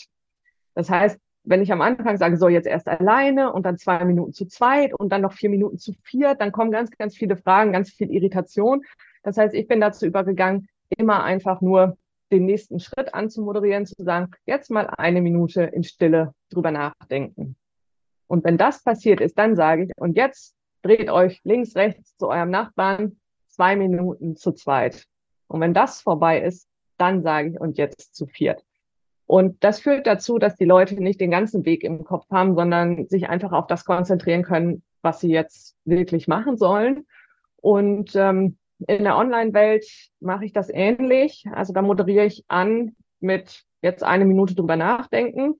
Das 0.74 0.90
heißt, 0.90 1.18
wenn 1.44 1.62
ich 1.62 1.72
am 1.72 1.82
Anfang 1.82 2.16
sage, 2.16 2.38
so 2.38 2.48
jetzt 2.48 2.66
erst 2.66 2.88
alleine 2.88 3.52
und 3.52 3.66
dann 3.66 3.76
zwei 3.76 4.02
Minuten 4.04 4.32
zu 4.32 4.46
zweit 4.46 4.94
und 4.94 5.10
dann 5.10 5.20
noch 5.20 5.34
vier 5.34 5.50
Minuten 5.50 5.78
zu 5.78 5.92
vier, 6.02 6.34
dann 6.34 6.52
kommen 6.52 6.70
ganz, 6.70 6.90
ganz 6.92 7.16
viele 7.16 7.36
Fragen, 7.36 7.72
ganz 7.72 7.90
viel 7.90 8.10
Irritation. 8.10 8.82
Das 9.22 9.36
heißt, 9.36 9.54
ich 9.54 9.68
bin 9.68 9.80
dazu 9.80 10.06
übergegangen, 10.06 10.68
immer 10.96 11.22
einfach 11.22 11.60
nur 11.60 11.98
den 12.32 12.46
nächsten 12.46 12.80
Schritt 12.80 13.12
anzumoderieren, 13.12 13.84
zu 13.84 14.02
sagen, 14.02 14.30
jetzt 14.46 14.70
mal 14.70 14.86
eine 14.86 15.20
Minute 15.20 15.62
in 15.62 15.84
Stille 15.84 16.34
drüber 16.50 16.70
nachdenken. 16.70 17.56
Und 18.26 18.44
wenn 18.44 18.56
das 18.56 18.82
passiert 18.82 19.20
ist, 19.20 19.38
dann 19.38 19.54
sage 19.54 19.84
ich, 19.84 19.92
und 19.96 20.16
jetzt 20.16 20.54
dreht 20.82 21.10
euch 21.10 21.40
links, 21.44 21.76
rechts 21.76 22.16
zu 22.16 22.28
eurem 22.28 22.50
Nachbarn, 22.50 23.20
zwei 23.54 23.76
Minuten 23.76 24.36
zu 24.36 24.52
zweit. 24.52 25.06
Und 25.48 25.60
wenn 25.60 25.74
das 25.74 26.00
vorbei 26.00 26.40
ist, 26.40 26.68
dann 26.98 27.22
sage 27.22 27.50
ich, 27.50 27.60
und 27.60 27.78
jetzt 27.78 28.14
zu 28.14 28.26
viert. 28.26 28.64
Und 29.26 29.64
das 29.64 29.80
führt 29.80 30.06
dazu, 30.06 30.38
dass 30.38 30.56
die 30.56 30.64
Leute 30.64 30.94
nicht 31.02 31.20
den 31.20 31.30
ganzen 31.30 31.64
Weg 31.64 31.82
im 31.82 32.04
Kopf 32.04 32.28
haben, 32.30 32.54
sondern 32.54 33.08
sich 33.08 33.28
einfach 33.28 33.52
auf 33.52 33.66
das 33.66 33.84
konzentrieren 33.84 34.42
können, 34.42 34.82
was 35.02 35.20
sie 35.20 35.30
jetzt 35.30 35.76
wirklich 35.84 36.28
machen 36.28 36.56
sollen. 36.56 37.06
Und 37.56 38.14
ähm, 38.14 38.58
in 38.86 39.04
der 39.04 39.16
Online-Welt 39.16 39.86
mache 40.20 40.44
ich 40.44 40.52
das 40.52 40.68
ähnlich. 40.68 41.46
Also 41.52 41.72
da 41.72 41.80
moderiere 41.80 42.26
ich 42.26 42.44
an 42.48 42.94
mit 43.20 43.64
jetzt 43.80 44.02
eine 44.02 44.24
Minute 44.24 44.54
drüber 44.54 44.76
nachdenken. 44.76 45.58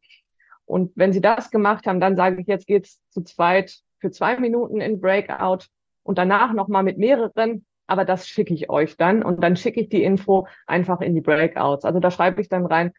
Und 0.67 0.93
wenn 0.95 1.13
Sie 1.13 1.21
das 1.21 1.51
gemacht 1.51 1.87
haben, 1.87 2.01
dann 2.01 2.17
sage 2.17 2.41
ich, 2.41 2.47
jetzt 2.47 2.67
geht's 2.67 3.01
zu 3.11 3.23
zweit 3.23 3.79
für 3.99 4.11
zwei 4.11 4.39
Minuten 4.39 4.81
in 4.81 5.01
Breakout 5.01 5.67
und 6.03 6.19
danach 6.19 6.53
nochmal 6.53 6.83
mit 6.83 6.99
mehreren. 6.99 7.65
Aber 7.87 8.05
das 8.05 8.29
schicke 8.29 8.55
ich 8.55 8.71
euch 8.71 8.97
dann 8.97 9.23
und 9.23 9.43
dann 9.43 9.57
schicke 9.57 9.81
ich 9.81 9.89
die 9.89 10.03
Info 10.03 10.47
einfach 10.67 11.01
in 11.01 11.15
die 11.15 11.21
Breakouts. 11.21 11.85
Also 11.85 12.01
da 12.01 12.11
schreibe 12.11 12.41
ich 12.41 12.49
dann 12.49 12.67
rein, 12.67 12.93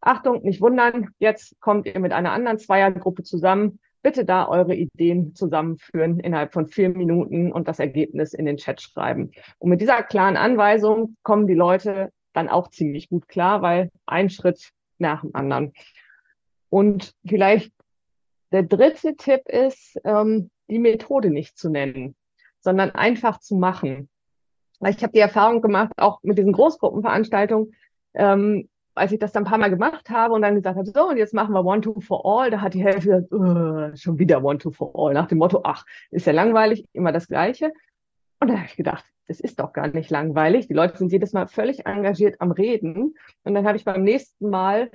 Achtung, 0.00 0.42
nicht 0.42 0.60
wundern, 0.60 1.10
jetzt 1.18 1.60
kommt 1.60 1.86
ihr 1.86 2.00
mit 2.00 2.12
einer 2.12 2.32
anderen 2.32 2.58
Zweiergruppe 2.58 3.22
zusammen. 3.22 3.78
Bitte 4.02 4.24
da 4.24 4.48
eure 4.48 4.74
Ideen 4.74 5.32
zusammenführen 5.36 6.18
innerhalb 6.18 6.52
von 6.52 6.66
vier 6.66 6.88
Minuten 6.88 7.52
und 7.52 7.68
das 7.68 7.78
Ergebnis 7.78 8.34
in 8.34 8.46
den 8.46 8.56
Chat 8.56 8.80
schreiben. 8.80 9.30
Und 9.58 9.70
mit 9.70 9.80
dieser 9.80 10.02
klaren 10.02 10.36
Anweisung 10.36 11.16
kommen 11.22 11.46
die 11.46 11.54
Leute 11.54 12.10
dann 12.32 12.48
auch 12.48 12.68
ziemlich 12.68 13.10
gut 13.10 13.28
klar, 13.28 13.62
weil 13.62 13.90
ein 14.06 14.28
Schritt 14.28 14.70
nach 14.98 15.20
dem 15.20 15.36
anderen. 15.36 15.72
Und 16.68 17.14
vielleicht 17.24 17.72
der 18.50 18.64
dritte 18.64 19.14
Tipp 19.16 19.42
ist, 19.48 20.00
ähm, 20.04 20.50
die 20.68 20.78
Methode 20.78 21.30
nicht 21.30 21.56
zu 21.56 21.70
nennen, 21.70 22.16
sondern 22.60 22.90
einfach 22.90 23.38
zu 23.38 23.56
machen. 23.56 24.08
Weil 24.82 24.94
ich 24.96 25.02
habe 25.02 25.12
die 25.12 25.20
Erfahrung 25.20 25.62
gemacht, 25.62 25.92
auch 25.96 26.18
mit 26.22 26.38
diesen 26.38 26.52
Großgruppenveranstaltungen, 26.52 27.72
ähm, 28.14 28.68
als 28.94 29.12
ich 29.12 29.20
das 29.20 29.30
dann 29.30 29.44
ein 29.44 29.48
paar 29.48 29.58
Mal 29.58 29.70
gemacht 29.70 30.10
habe 30.10 30.34
und 30.34 30.42
dann 30.42 30.56
gesagt 30.56 30.76
habe, 30.76 30.90
so, 30.90 31.08
und 31.08 31.16
jetzt 31.16 31.32
machen 31.32 31.54
wir 31.54 31.64
One, 31.64 31.80
Two 31.80 32.00
for 32.00 32.26
All, 32.26 32.50
da 32.50 32.60
hat 32.60 32.74
die 32.74 32.82
Hälfte 32.82 33.08
gesagt, 33.08 33.32
uh, 33.32 33.96
schon 33.96 34.18
wieder 34.18 34.42
One, 34.42 34.58
Two 34.58 34.72
for 34.72 34.92
All, 34.94 35.14
nach 35.14 35.28
dem 35.28 35.38
Motto, 35.38 35.60
ach, 35.62 35.86
ist 36.10 36.26
ja 36.26 36.32
langweilig, 36.32 36.84
immer 36.92 37.12
das 37.12 37.28
Gleiche. 37.28 37.72
Und 38.40 38.48
da 38.48 38.54
habe 38.54 38.66
ich 38.66 38.74
gedacht, 38.74 39.04
das 39.28 39.38
ist 39.38 39.60
doch 39.60 39.72
gar 39.72 39.86
nicht 39.86 40.10
langweilig. 40.10 40.66
Die 40.66 40.74
Leute 40.74 40.98
sind 40.98 41.12
jedes 41.12 41.32
Mal 41.32 41.46
völlig 41.46 41.86
engagiert 41.86 42.40
am 42.40 42.50
Reden. 42.50 43.14
Und 43.44 43.54
dann 43.54 43.64
habe 43.64 43.76
ich 43.76 43.84
beim 43.84 44.02
nächsten 44.02 44.50
Mal 44.50 44.90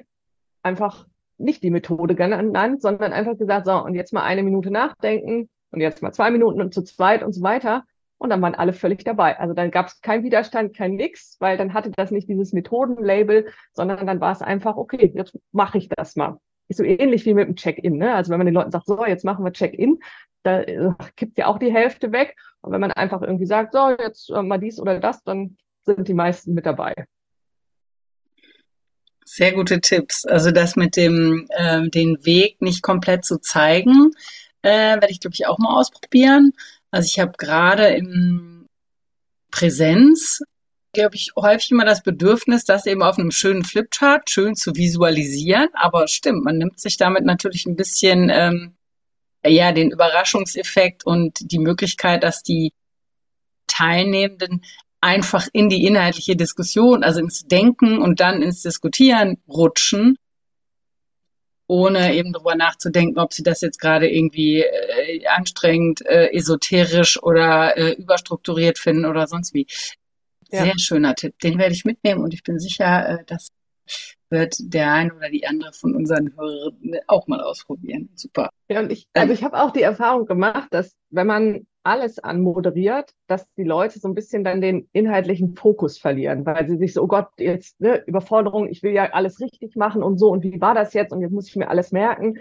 einfach 0.63 1.08
nicht 1.38 1.63
die 1.63 1.71
Methode 1.71 2.13
genannt, 2.13 2.82
sondern 2.82 3.13
einfach 3.13 3.38
gesagt, 3.38 3.67
so, 3.67 3.82
und 3.82 3.95
jetzt 3.95 4.12
mal 4.12 4.23
eine 4.23 4.43
Minute 4.43 4.69
nachdenken 4.69 5.50
und 5.71 5.80
jetzt 5.80 6.04
mal 6.04 6.12
zwei 6.12 6.30
Minuten 6.30 6.62
und 6.62 6.73
zu 6.73 6.84
zweit 6.84 7.23
und 7.23 7.32
so 7.32 7.41
weiter. 7.41 7.86
Und 8.20 8.32
dann 8.32 8.42
waren 8.42 8.56
alle 8.56 8.74
völlig 8.74 9.04
dabei. 9.04 9.38
Also 9.40 9.54
dann 9.54 9.70
gab 9.70 9.88
es 9.88 10.02
keinen 10.02 10.24
Widerstand, 10.24 10.76
kein 10.76 10.96
Nix, 10.96 11.38
weil 11.40 11.58
dann 11.58 11.74
hatte 11.74 11.92
das 11.96 12.12
nicht 12.12 12.28
dieses 12.28 12.52
Methodenlabel, 12.52 13.48
sondern 13.74 14.08
dann 14.08 14.20
war 14.20 14.32
es 14.32 14.42
einfach, 14.42 14.76
okay, 14.76 15.12
jetzt 15.16 15.38
mache 15.52 15.78
ich 15.78 15.90
das 15.90 16.16
mal. 16.16 16.40
Ist 16.68 16.78
so 16.78 16.84
ähnlich 16.84 17.26
wie 17.26 17.34
mit 17.34 17.48
dem 17.48 17.56
Check-in. 17.56 17.98
Ne? 17.98 18.14
Also 18.14 18.32
wenn 18.32 18.40
man 18.40 18.48
den 18.48 18.56
Leuten 18.56 18.72
sagt, 18.72 18.88
so, 18.88 19.06
jetzt 19.06 19.24
machen 19.24 19.46
wir 19.46 19.54
Check-in, 19.54 20.00
da 20.44 20.62
äh, 20.62 20.92
kippt 21.16 21.38
ja 21.38 21.48
auch 21.48 21.60
die 21.60 21.72
Hälfte 21.72 22.12
weg. 22.12 22.36
Und 22.62 22.72
wenn 22.72 22.82
man 22.82 22.92
einfach 22.92 23.22
irgendwie 23.22 23.46
sagt, 23.46 23.74
so, 23.74 23.90
jetzt 23.90 24.30
äh, 24.32 24.42
mal 24.42 24.58
dies 24.58 24.80
oder 24.80 25.00
das, 25.00 25.24
dann 25.24 25.58
sind 25.84 26.08
die 26.08 26.14
meisten 26.14 26.54
mit 26.54 26.66
dabei. 26.66 26.94
Sehr 29.26 29.54
gute 29.54 29.82
Tipps. 29.82 30.26
Also 30.26 30.52
das 30.52 30.76
mit 30.76 30.96
dem 30.96 31.48
äh, 31.50 31.88
den 31.90 32.18
Weg 32.26 32.62
nicht 32.62 32.82
komplett 32.82 33.26
zu 33.26 33.40
zeigen, 33.40 34.12
äh, 34.62 34.70
werde 34.70 35.12
ich 35.12 35.20
glaube 35.20 35.34
ich 35.36 35.48
auch 35.48 35.60
mal 35.60 35.76
ausprobieren. 35.78 36.54
Also 36.91 37.08
ich 37.08 37.19
habe 37.19 37.34
gerade 37.38 37.88
im 37.88 38.67
Präsenz, 39.52 40.41
glaube 40.93 41.15
ich, 41.15 41.32
häufig 41.36 41.71
immer 41.71 41.86
das 41.86 42.04
Bedürfnis, 42.04 42.63
das 42.63 42.86
eben 42.86 43.04
auf 43.04 43.17
einem 43.17 43.32
schönen 43.32 43.63
Flipchart 43.63 44.30
schön 44.30 44.56
zu 44.56 44.76
visualisieren. 44.76 45.69
Aber 45.73 46.08
stimmt, 46.08 46.43
man 46.43 46.58
nimmt 46.58 46.80
sich 46.80 46.97
damit 46.97 47.26
natürlich 47.26 47.65
ein 47.65 47.76
bisschen 47.76 48.30
ähm, 48.32 48.76
ja 49.45 49.71
den 49.71 49.91
Überraschungseffekt 49.91 51.06
und 51.06 51.52
die 51.52 51.60
Möglichkeit, 51.60 52.23
dass 52.23 52.43
die 52.43 52.73
Teilnehmenden 53.67 54.63
einfach 55.02 55.47
in 55.54 55.69
die 55.69 55.86
inhaltliche 55.86 56.36
Diskussion, 56.36 57.04
also 57.04 57.19
ins 57.19 57.45
Denken 57.45 58.02
und 58.02 58.19
dann 58.19 58.41
ins 58.41 58.62
Diskutieren 58.62 59.38
rutschen 59.47 60.17
ohne 61.68 62.14
eben 62.14 62.34
drüber 62.34 62.56
nachzudenken, 62.56 63.20
ob 63.20 63.34
sie 63.34 63.44
das 63.44 63.62
jetzt 63.62 63.80
gerade 63.80 64.10
irgendwie 64.10 64.62
äh, 64.62 65.26
anstrengend, 65.28 66.06
äh, 66.06 66.32
esoterisch 66.32 67.22
oder 67.22 67.78
äh, 67.78 67.92
überstrukturiert 67.94 68.80
finden 68.80 69.06
oder 69.06 69.28
sonst 69.28 69.54
wie. 69.54 69.68
Sehr 70.50 70.66
ja. 70.66 70.74
schöner 70.78 71.14
Tipp. 71.14 71.38
Den 71.40 71.58
werde 71.58 71.74
ich 71.74 71.84
mitnehmen 71.84 72.24
und 72.24 72.34
ich 72.34 72.42
bin 72.42 72.58
sicher, 72.58 73.10
äh, 73.10 73.24
das 73.26 73.50
wird 74.30 74.56
der 74.60 74.92
eine 74.94 75.14
oder 75.14 75.30
die 75.30 75.46
andere 75.46 75.74
von 75.74 75.96
unseren 75.96 76.36
Hörern 76.38 76.96
auch 77.08 77.28
mal 77.28 77.42
ausprobieren. 77.42 78.10
Super. 78.16 78.50
Ja, 78.70 78.80
und 78.80 78.92
ich, 78.92 79.08
also 79.14 79.34
ich 79.34 79.44
habe 79.44 79.62
auch 79.62 79.72
die 79.72 79.82
Erfahrung 79.82 80.26
gemacht, 80.26 80.68
dass 80.72 80.96
wenn 81.10 81.28
man 81.28 81.68
alles 81.88 82.19
anmoderiert, 82.19 83.12
dass 83.28 83.52
die 83.54 83.63
Leute 83.63 83.97
so 84.00 84.10
ein 84.10 84.13
bisschen 84.13 84.43
dann 84.43 84.60
den 84.60 84.89
inhaltlichen 84.91 85.56
Fokus 85.56 85.97
verlieren, 85.97 86.45
weil 86.45 86.67
sie 86.67 86.78
sich 86.78 86.93
so, 86.93 87.04
oh 87.04 87.08
Gott, 87.08 87.30
jetzt 87.38 87.80
ne, 87.80 88.04
Überforderung, 88.06 88.67
ich 88.67 88.84
will 88.84 88.91
ja 88.91 89.06
alles 89.12 89.39
richtig 89.39 89.78
machen 89.78 90.04
und 90.04 90.17
so 90.17 90.30
und 90.30 90.43
wie 90.43 90.60
war 90.60 90.76
das 90.76 90.93
jetzt 90.93 91.13
und 91.13 91.21
jetzt 91.21 91.32
muss 91.32 91.47
ich 91.47 91.56
mir 91.56 91.69
alles 91.69 91.93
merken. 91.93 92.39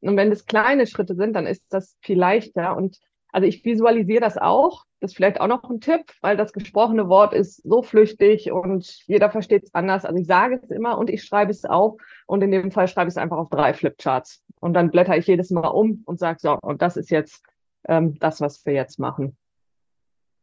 Und 0.00 0.16
wenn 0.16 0.30
das 0.30 0.46
kleine 0.46 0.86
Schritte 0.86 1.14
sind, 1.14 1.34
dann 1.34 1.46
ist 1.46 1.64
das 1.70 1.96
viel 2.02 2.18
leichter. 2.18 2.76
Und 2.76 2.98
also 3.32 3.46
ich 3.46 3.64
visualisiere 3.64 4.20
das 4.20 4.36
auch. 4.36 4.84
Das 5.00 5.12
ist 5.12 5.16
vielleicht 5.16 5.40
auch 5.40 5.46
noch 5.46 5.62
ein 5.70 5.80
Tipp, 5.80 6.02
weil 6.20 6.36
das 6.36 6.52
gesprochene 6.52 7.08
Wort 7.08 7.32
ist 7.32 7.62
so 7.62 7.82
flüchtig 7.82 8.50
und 8.50 8.84
jeder 9.06 9.30
versteht 9.30 9.64
es 9.64 9.74
anders. 9.74 10.04
Also 10.04 10.18
ich 10.20 10.26
sage 10.26 10.60
es 10.60 10.70
immer 10.70 10.98
und 10.98 11.08
ich 11.08 11.22
schreibe 11.22 11.52
es 11.52 11.64
auf 11.64 12.00
und 12.26 12.42
in 12.42 12.50
dem 12.50 12.72
Fall 12.72 12.88
schreibe 12.88 13.08
ich 13.08 13.12
es 13.12 13.18
einfach 13.18 13.38
auf 13.38 13.48
drei 13.48 13.74
Flipcharts. 13.74 14.42
Und 14.60 14.74
dann 14.74 14.90
blätter 14.90 15.16
ich 15.16 15.26
jedes 15.28 15.50
Mal 15.50 15.68
um 15.68 16.02
und 16.04 16.18
sage 16.18 16.38
so, 16.40 16.58
und 16.60 16.82
das 16.82 16.96
ist 16.96 17.10
jetzt 17.10 17.44
ähm, 17.88 18.18
das, 18.18 18.40
was 18.40 18.64
wir 18.64 18.74
jetzt 18.74 18.98
machen. 18.98 19.36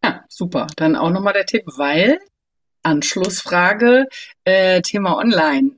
Ja, 0.04 0.26
super. 0.28 0.68
Dann 0.76 0.96
auch 0.96 1.12
nochmal 1.12 1.34
der 1.34 1.46
Tipp, 1.46 1.64
weil 1.78 2.20
Anschlussfrage, 2.84 4.08
äh, 4.44 4.82
Thema 4.82 5.18
Online. 5.18 5.72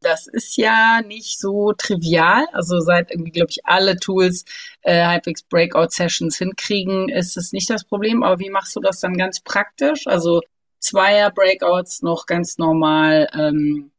Das 0.00 0.26
ist 0.26 0.56
ja 0.56 1.02
nicht 1.02 1.38
so 1.38 1.72
trivial. 1.74 2.46
Also 2.52 2.80
seit 2.80 3.10
irgendwie, 3.10 3.32
glaube 3.32 3.50
ich, 3.50 3.66
alle 3.66 3.96
Tools 3.96 4.44
äh, 4.82 5.04
halbwegs 5.04 5.42
Breakout-Sessions 5.42 6.38
hinkriegen, 6.38 7.10
ist 7.10 7.36
es 7.36 7.52
nicht 7.52 7.68
das 7.68 7.84
Problem. 7.84 8.22
Aber 8.22 8.38
wie 8.40 8.50
machst 8.50 8.74
du 8.74 8.80
das 8.80 9.00
dann 9.00 9.16
ganz 9.16 9.40
praktisch? 9.40 10.06
Also 10.06 10.40
Zweier-Breakouts 10.78 12.02
noch 12.02 12.26
ganz 12.26 12.56
normal 12.56 13.28
ähm, 13.34 13.92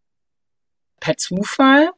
per 1.00 1.18
Zufall 1.18 1.92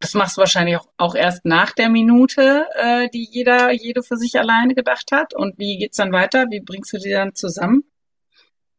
das 0.00 0.14
machst 0.14 0.36
du 0.36 0.40
wahrscheinlich 0.40 0.76
auch, 0.76 0.86
auch 0.98 1.14
erst 1.14 1.44
nach 1.44 1.72
der 1.72 1.88
Minute, 1.88 2.66
äh, 2.74 3.08
die 3.08 3.26
jeder, 3.30 3.72
jede 3.72 4.02
für 4.02 4.16
sich 4.16 4.38
alleine 4.38 4.74
gedacht 4.74 5.10
hat. 5.12 5.34
Und 5.34 5.58
wie 5.58 5.78
geht's 5.78 5.96
dann 5.96 6.12
weiter? 6.12 6.46
Wie 6.50 6.60
bringst 6.60 6.92
du 6.92 6.98
die 6.98 7.10
dann 7.10 7.34
zusammen? 7.34 7.84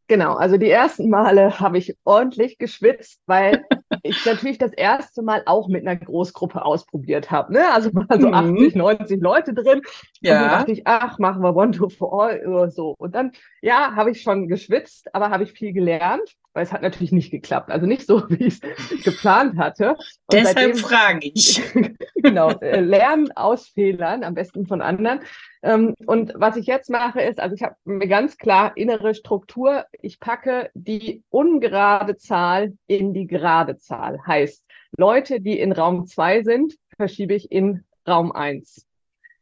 Genau, 0.09 0.35
also 0.35 0.55
die 0.55 0.69
ersten 0.69 1.09
Male 1.09 1.59
habe 1.59 1.77
ich 1.77 1.97
ordentlich 2.05 2.57
geschwitzt, 2.57 3.21
weil 3.25 3.65
ich 4.03 4.25
natürlich 4.25 4.57
das 4.57 4.71
erste 4.71 5.21
Mal 5.21 5.43
auch 5.45 5.67
mit 5.67 5.85
einer 5.85 5.97
Großgruppe 5.97 6.63
ausprobiert 6.63 7.29
habe. 7.29 7.51
Ne? 7.51 7.69
Also 7.73 7.91
mal 7.91 8.07
so 8.09 8.27
mhm. 8.27 8.33
80, 8.33 8.75
90 8.75 9.21
Leute 9.21 9.53
drin. 9.53 9.81
Ja. 10.21 10.33
Und 10.33 10.41
dann 10.41 10.49
dachte 10.59 10.71
ich, 10.71 10.87
ach, 10.87 11.19
machen 11.19 11.43
wir 11.43 11.53
One 11.53 11.71
to 11.71 11.89
for 11.89 12.21
All 12.21 12.47
oder 12.47 12.71
so. 12.71 12.95
Und 12.97 13.15
dann, 13.15 13.33
ja, 13.61 13.95
habe 13.95 14.11
ich 14.11 14.21
schon 14.21 14.47
geschwitzt, 14.47 15.13
aber 15.13 15.29
habe 15.29 15.43
ich 15.43 15.51
viel 15.51 15.73
gelernt, 15.73 16.37
weil 16.57 16.63
es 16.63 16.73
hat 16.73 16.81
natürlich 16.81 17.11
nicht 17.11 17.29
geklappt. 17.29 17.69
Also 17.69 17.85
nicht 17.85 18.07
so, 18.07 18.27
wie 18.29 18.47
ich 18.47 18.59
es 18.63 19.03
geplant 19.03 19.59
hatte. 19.59 19.91
Und 19.91 20.33
Deshalb 20.33 20.75
frage 20.79 21.29
ich. 21.31 21.61
genau, 22.15 22.49
äh, 22.49 22.79
lernen 22.79 23.31
aus 23.33 23.67
Fehlern, 23.67 24.23
am 24.23 24.33
besten 24.33 24.65
von 24.65 24.81
anderen. 24.81 25.19
Ähm, 25.61 25.93
und 26.07 26.33
was 26.35 26.57
ich 26.57 26.65
jetzt 26.65 26.89
mache, 26.89 27.21
ist, 27.21 27.39
also 27.39 27.53
ich 27.53 27.61
habe 27.61 27.75
mir 27.85 28.07
ganz 28.07 28.39
klar 28.39 28.75
innere 28.75 29.13
Struktur. 29.13 29.85
Ich 30.01 30.19
packe 30.19 30.71
die 30.73 31.21
ungerade 31.29 32.17
Zahl 32.17 32.73
in 32.87 33.13
die 33.13 33.27
gerade 33.27 33.77
Zahl. 33.77 34.19
Heißt, 34.25 34.65
Leute, 34.97 35.39
die 35.41 35.59
in 35.59 35.71
Raum 35.71 36.07
zwei 36.07 36.41
sind, 36.41 36.73
verschiebe 36.95 37.35
ich 37.35 37.51
in 37.51 37.83
Raum 38.07 38.31
eins. 38.31 38.87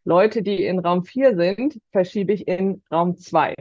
Leute, 0.04 0.42
die 0.42 0.66
in 0.66 0.80
Raum 0.80 1.06
vier 1.06 1.38
sind, 1.38 1.80
verschiebe 1.94 2.34
ich 2.34 2.46
in 2.46 2.84
Raum 2.92 3.16
zwei. 3.16 3.56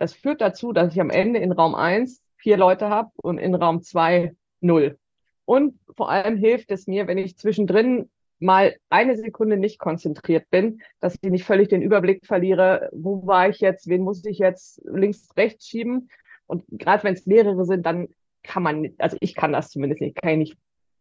Das 0.00 0.14
führt 0.14 0.40
dazu, 0.40 0.72
dass 0.72 0.92
ich 0.92 1.00
am 1.00 1.10
Ende 1.10 1.38
in 1.38 1.52
Raum 1.52 1.76
eins 1.76 2.21
vier 2.42 2.56
Leute 2.56 2.88
habe 2.88 3.10
und 3.16 3.38
in 3.38 3.54
Raum 3.54 3.82
zwei 3.82 4.34
null. 4.60 4.98
Und 5.44 5.78
vor 5.96 6.10
allem 6.10 6.36
hilft 6.36 6.70
es 6.70 6.86
mir, 6.86 7.06
wenn 7.06 7.18
ich 7.18 7.36
zwischendrin 7.36 8.10
mal 8.38 8.74
eine 8.90 9.16
Sekunde 9.16 9.56
nicht 9.56 9.78
konzentriert 9.78 10.50
bin, 10.50 10.82
dass 11.00 11.16
ich 11.20 11.30
nicht 11.30 11.44
völlig 11.44 11.68
den 11.68 11.82
Überblick 11.82 12.26
verliere, 12.26 12.90
wo 12.92 13.26
war 13.26 13.48
ich 13.48 13.60
jetzt, 13.60 13.88
wen 13.88 14.02
muss 14.02 14.24
ich 14.24 14.38
jetzt 14.38 14.82
links, 14.84 15.28
rechts 15.36 15.68
schieben. 15.68 16.10
Und 16.46 16.64
gerade 16.70 17.04
wenn 17.04 17.14
es 17.14 17.26
mehrere 17.26 17.64
sind, 17.64 17.86
dann 17.86 18.08
kann 18.42 18.64
man, 18.64 18.90
also 18.98 19.16
ich 19.20 19.34
kann 19.34 19.52
das 19.52 19.70
zumindest 19.70 20.00
nicht, 20.00 20.16
kann 20.16 20.32
ich 20.32 20.38
nicht 20.38 20.58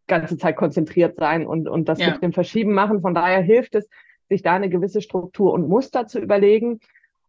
ganze 0.08 0.38
Zeit 0.38 0.56
konzentriert 0.56 1.16
sein 1.18 1.48
und, 1.48 1.68
und 1.68 1.88
das 1.90 2.00
ja. 2.00 2.12
mit 2.12 2.22
dem 2.22 2.34
Verschieben 2.34 2.74
machen. 2.74 3.02
Von 3.02 3.16
daher 3.16 3.42
hilft 3.42 3.76
es, 3.76 3.88
sich 4.30 4.44
da 4.44 4.54
eine 4.54 4.70
gewisse 4.70 5.02
Struktur 5.02 5.54
und 5.54 5.68
Muster 5.68 6.06
zu 6.08 6.20
überlegen. 6.20 6.80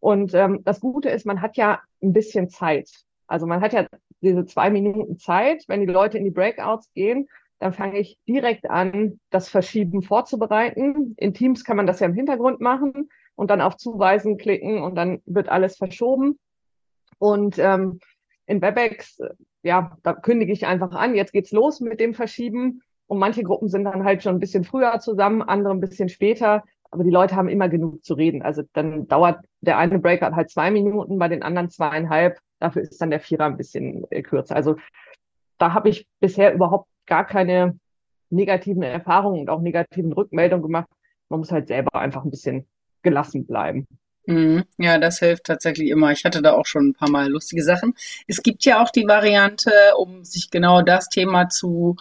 Und 0.01 0.35
ähm, 0.35 0.61
das 0.65 0.81
Gute 0.81 1.09
ist, 1.09 1.25
man 1.25 1.41
hat 1.41 1.57
ja 1.57 1.81
ein 2.03 2.13
bisschen 2.13 2.49
Zeit. 2.51 2.91
Also 3.33 3.47
man 3.47 3.63
hat 3.63 3.73
ja 3.73 3.87
diese 4.21 4.45
zwei 4.45 4.71
Minuten 4.71 5.17
Zeit, 5.17 5.65
wenn 5.67 5.81
die 5.81 5.93
Leute 5.93 6.19
in 6.19 6.25
die 6.25 6.31
Breakouts 6.31 6.93
gehen, 6.93 7.29
dann 7.59 7.73
fange 7.73 7.99
ich 7.99 8.19
direkt 8.29 8.69
an, 8.69 9.21
das 9.31 9.49
Verschieben 9.49 10.03
vorzubereiten. 10.03 11.15
In 11.17 11.33
Teams 11.33 11.65
kann 11.65 11.79
man 11.79 11.87
das 11.87 12.01
ja 12.01 12.07
im 12.07 12.15
Hintergrund 12.15 12.61
machen 12.61 13.09
und 13.35 13.51
dann 13.51 13.63
auf 13.63 13.77
Zuweisen 13.79 14.37
klicken 14.37 14.83
und 14.83 14.97
dann 14.97 15.23
wird 15.25 15.49
alles 15.49 15.79
verschoben. 15.79 16.39
Und 17.19 17.59
ähm, 17.59 18.01
in 18.47 18.61
WebEx, 18.61 19.19
ja, 19.63 19.97
da 20.03 20.13
kündige 20.13 20.53
ich 20.53 20.67
einfach 20.67 20.93
an, 20.93 21.15
jetzt 21.15 21.33
geht's 21.33 21.53
los 21.53 21.81
mit 21.81 22.01
dem 22.01 22.13
Verschieben. 22.13 22.83
Und 23.07 23.19
manche 23.19 23.45
Gruppen 23.45 23.69
sind 23.69 23.85
dann 23.85 24.05
halt 24.05 24.23
schon 24.23 24.37
ein 24.37 24.41
bisschen 24.41 24.65
früher 24.65 24.99
zusammen, 25.01 25.41
andere 25.41 25.73
ein 25.73 25.81
bisschen 25.81 26.11
später. 26.11 26.65
Aber 26.91 27.05
die 27.05 27.11
Leute 27.11 27.37
haben 27.37 27.49
immer 27.49 27.71
genug 27.71 28.05
zu 28.05 28.13
reden. 28.13 28.43
Also 28.43 28.63
dann 28.75 29.09
dauert 29.09 29.43
der 29.63 29.79
eine 29.79 29.99
Breakout 29.99 30.37
halt 30.37 30.51
zwei 30.51 30.71
Minuten, 30.71 31.19
bei 31.19 31.29
den 31.29 31.43
anderen 31.43 31.71
zweieinhalb. 31.71 32.39
Dafür 32.63 32.83
ist 32.83 33.03
dann 33.03 33.11
der 33.11 33.19
Vierer 33.19 33.47
ein 33.47 33.57
bisschen 33.57 34.05
äh, 34.11 34.23
kürzer. 34.23 34.55
Also 34.55 34.77
da 35.59 35.75
habe 35.75 35.89
ich 35.89 36.07
bisher 36.21 36.55
überhaupt 36.55 36.89
gar 37.07 37.27
keine 37.27 37.77
negativen 38.31 38.85
Erfahrungen 38.85 39.41
und 39.41 39.51
auch 39.51 39.61
negativen 39.61 40.13
Rückmeldungen 40.13 40.63
gemacht. 40.63 40.87
Man 41.29 41.41
muss 41.41 41.51
halt 41.51 41.67
selber 41.67 41.97
einfach 41.97 42.25
ein 42.25 42.31
bisschen 42.31 42.69
gelassen 43.03 43.47
bleiben. 43.47 43.89
Mhm. 44.27 44.63
Ja, 44.79 44.99
das 44.99 45.19
hilft 45.19 45.43
tatsächlich 45.45 45.89
immer. 45.89 46.13
Ich 46.13 46.25
hatte 46.25 46.41
da 46.41 46.53
auch 46.53 46.67
schon 46.67 46.91
ein 46.91 46.95
paar 46.95 47.11
Mal 47.11 47.29
lustige 47.29 47.65
Sachen. 47.65 47.95
Es 48.29 48.45
gibt 48.45 48.65
ja 48.65 48.81
auch 48.81 48.91
die 48.91 49.09
Variante, 49.09 49.73
um 49.97 50.25
sich 50.25 50.53
genau 50.53 50.83
das 50.83 51.09
Thema 51.09 51.49
zu 51.49 51.97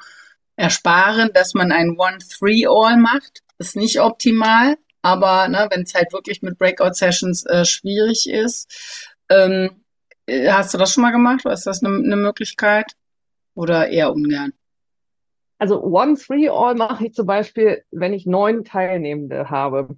ersparen, 0.55 1.31
dass 1.33 1.55
man 1.55 1.71
ein 1.71 1.97
One-Three-All 1.97 2.97
macht. 2.97 3.41
Ist 3.57 3.75
nicht 3.75 3.99
optimal, 3.99 4.75
aber 5.01 5.47
ne, 5.47 5.67
wenn 5.71 5.81
es 5.81 5.95
halt 5.95 6.13
wirklich 6.13 6.43
mit 6.43 6.59
Breakout-Sessions 6.59 7.47
äh, 7.47 7.65
schwierig 7.65 8.29
ist, 8.29 8.71
ähm, 9.29 9.49
äh, 9.63 9.69
hast 10.29 10.73
du 10.73 10.77
das 10.77 10.93
schon 10.93 11.03
mal 11.03 11.11
gemacht? 11.11 11.45
Oder 11.45 11.53
ist 11.53 11.67
das 11.67 11.83
eine, 11.83 11.95
eine 11.95 12.15
Möglichkeit? 12.15 12.93
Oder 13.53 13.89
eher 13.89 14.13
ungern? 14.13 14.53
Also 15.57 15.83
One-Three-All 15.83 16.75
mache 16.75 17.05
ich 17.05 17.13
zum 17.13 17.27
Beispiel, 17.27 17.83
wenn 17.91 18.13
ich 18.13 18.25
neun 18.25 18.63
Teilnehmende 18.63 19.49
habe 19.49 19.95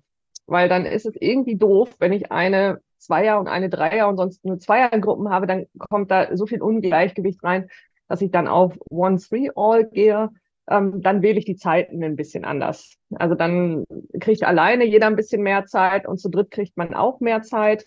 weil 0.47 0.69
dann 0.69 0.85
ist 0.85 1.05
es 1.05 1.15
irgendwie 1.19 1.55
doof, 1.55 1.95
wenn 1.99 2.13
ich 2.13 2.31
eine 2.31 2.81
Zweier- 2.97 3.39
und 3.39 3.47
eine 3.47 3.69
Dreier- 3.69 4.07
und 4.07 4.17
sonst 4.17 4.43
nur 4.45 4.59
Zweiergruppen 4.59 5.29
habe, 5.29 5.47
dann 5.47 5.65
kommt 5.77 6.11
da 6.11 6.35
so 6.35 6.45
viel 6.45 6.61
Ungleichgewicht 6.61 7.43
rein, 7.43 7.69
dass 8.07 8.21
ich 8.21 8.31
dann 8.31 8.47
auf 8.47 8.77
One-Three-All 8.89 9.85
gehe. 9.85 10.29
Ähm, 10.69 11.01
dann 11.01 11.21
wähle 11.21 11.39
ich 11.39 11.45
die 11.45 11.57
Zeiten 11.57 12.01
ein 12.03 12.15
bisschen 12.15 12.45
anders. 12.45 12.95
Also 13.15 13.35
dann 13.35 13.85
kriegt 14.19 14.43
alleine 14.43 14.85
jeder 14.85 15.07
ein 15.07 15.17
bisschen 15.17 15.41
mehr 15.41 15.65
Zeit 15.65 16.07
und 16.07 16.19
zu 16.19 16.29
dritt 16.29 16.51
kriegt 16.51 16.77
man 16.77 16.93
auch 16.93 17.19
mehr 17.19 17.41
Zeit. 17.41 17.85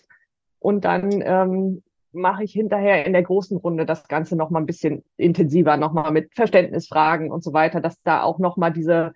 Und 0.59 0.85
dann 0.85 1.21
ähm, 1.23 1.83
mache 2.17 2.43
ich 2.43 2.51
hinterher 2.51 3.05
in 3.05 3.13
der 3.13 3.23
großen 3.23 3.57
Runde 3.57 3.85
das 3.85 4.07
Ganze 4.07 4.35
nochmal 4.35 4.61
ein 4.61 4.65
bisschen 4.65 5.03
intensiver, 5.17 5.77
nochmal 5.77 6.11
mit 6.11 6.33
Verständnisfragen 6.33 7.31
und 7.31 7.43
so 7.43 7.53
weiter, 7.53 7.81
dass 7.81 8.01
da 8.03 8.23
auch 8.23 8.39
nochmal 8.39 8.73
diese, 8.73 9.13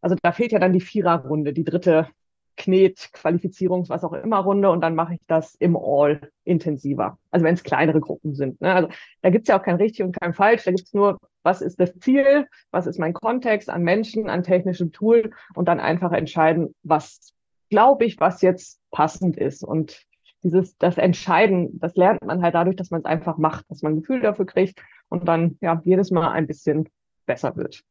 also 0.00 0.16
da 0.22 0.32
fehlt 0.32 0.52
ja 0.52 0.58
dann 0.58 0.72
die 0.72 0.80
Viererrunde, 0.80 1.52
die 1.52 1.64
dritte 1.64 2.08
Knet, 2.56 3.10
Qualifizierungs-, 3.12 3.88
was 3.88 4.04
auch 4.04 4.12
immer 4.12 4.38
Runde 4.38 4.70
und 4.70 4.80
dann 4.80 4.94
mache 4.94 5.14
ich 5.14 5.20
das 5.26 5.54
im 5.56 5.76
All 5.76 6.30
intensiver. 6.44 7.18
Also 7.30 7.44
wenn 7.44 7.54
es 7.54 7.62
kleinere 7.62 8.00
Gruppen 8.00 8.34
sind. 8.34 8.60
Ne? 8.60 8.72
Also 8.72 8.88
da 9.22 9.30
gibt's 9.30 9.48
ja 9.48 9.58
auch 9.58 9.62
kein 9.62 9.76
richtig 9.76 10.04
und 10.04 10.18
kein 10.18 10.32
falsch. 10.32 10.64
Da 10.64 10.70
gibt's 10.70 10.94
nur, 10.94 11.18
was 11.42 11.60
ist 11.60 11.78
das 11.78 11.94
Ziel, 11.98 12.46
was 12.70 12.86
ist 12.86 12.98
mein 12.98 13.12
Kontext 13.12 13.68
an 13.68 13.82
Menschen, 13.82 14.30
an 14.30 14.42
technischem 14.42 14.92
Tool 14.92 15.32
und 15.54 15.68
dann 15.68 15.80
einfach 15.80 16.12
entscheiden, 16.12 16.74
was 16.82 17.34
glaube 17.68 18.04
ich, 18.04 18.18
was 18.20 18.42
jetzt 18.42 18.80
passend 18.90 19.36
ist. 19.36 19.62
Und 19.62 20.05
dieses, 20.46 20.76
das 20.78 20.96
Entscheiden, 20.96 21.78
das 21.80 21.96
lernt 21.96 22.24
man 22.24 22.42
halt 22.42 22.54
dadurch, 22.54 22.76
dass 22.76 22.90
man 22.90 23.00
es 23.00 23.04
einfach 23.04 23.36
macht, 23.36 23.64
dass 23.68 23.82
man 23.82 23.92
ein 23.92 24.00
Gefühl 24.00 24.20
dafür 24.20 24.46
kriegt 24.46 24.80
und 25.08 25.26
dann 25.26 25.58
ja 25.60 25.80
jedes 25.84 26.10
Mal 26.10 26.30
ein 26.30 26.46
bisschen 26.46 26.88
besser 27.26 27.56
wird. 27.56 27.82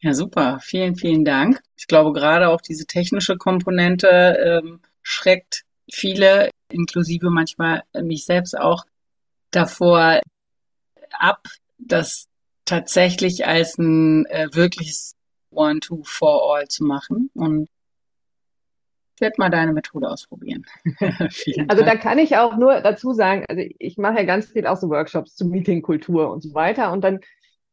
Ja, 0.00 0.12
super. 0.12 0.58
Vielen, 0.60 0.96
vielen 0.96 1.24
Dank. 1.24 1.62
Ich 1.76 1.86
glaube, 1.86 2.12
gerade 2.12 2.50
auch 2.50 2.60
diese 2.60 2.86
technische 2.86 3.36
Komponente 3.36 4.08
ähm, 4.08 4.80
schreckt 5.02 5.62
viele, 5.90 6.50
inklusive 6.70 7.30
manchmal 7.30 7.82
mich 8.02 8.24
selbst 8.26 8.58
auch, 8.58 8.84
davor 9.50 10.20
ab, 11.12 11.48
das 11.78 12.28
tatsächlich 12.66 13.46
als 13.46 13.78
ein 13.78 14.26
äh, 14.26 14.48
wirkliches 14.52 15.14
One-Two-For-All 15.50 16.68
zu 16.68 16.84
machen. 16.84 17.30
Und 17.34 17.68
ich 19.16 19.20
werde 19.22 19.36
mal 19.38 19.48
deine 19.48 19.72
Methode 19.72 20.10
ausprobieren. 20.10 20.64
also 21.68 21.84
da 21.84 21.96
kann 21.96 22.18
ich 22.18 22.36
auch 22.36 22.56
nur 22.56 22.82
dazu 22.82 23.14
sagen, 23.14 23.44
also 23.48 23.62
ich 23.78 23.96
mache 23.96 24.18
ja 24.18 24.24
ganz 24.24 24.46
viel 24.46 24.66
auch 24.66 24.76
so 24.76 24.90
Workshops 24.90 25.34
zu 25.34 25.46
Meetingkultur 25.46 26.30
und 26.30 26.42
so 26.42 26.52
weiter. 26.52 26.92
Und 26.92 27.02
dann 27.02 27.20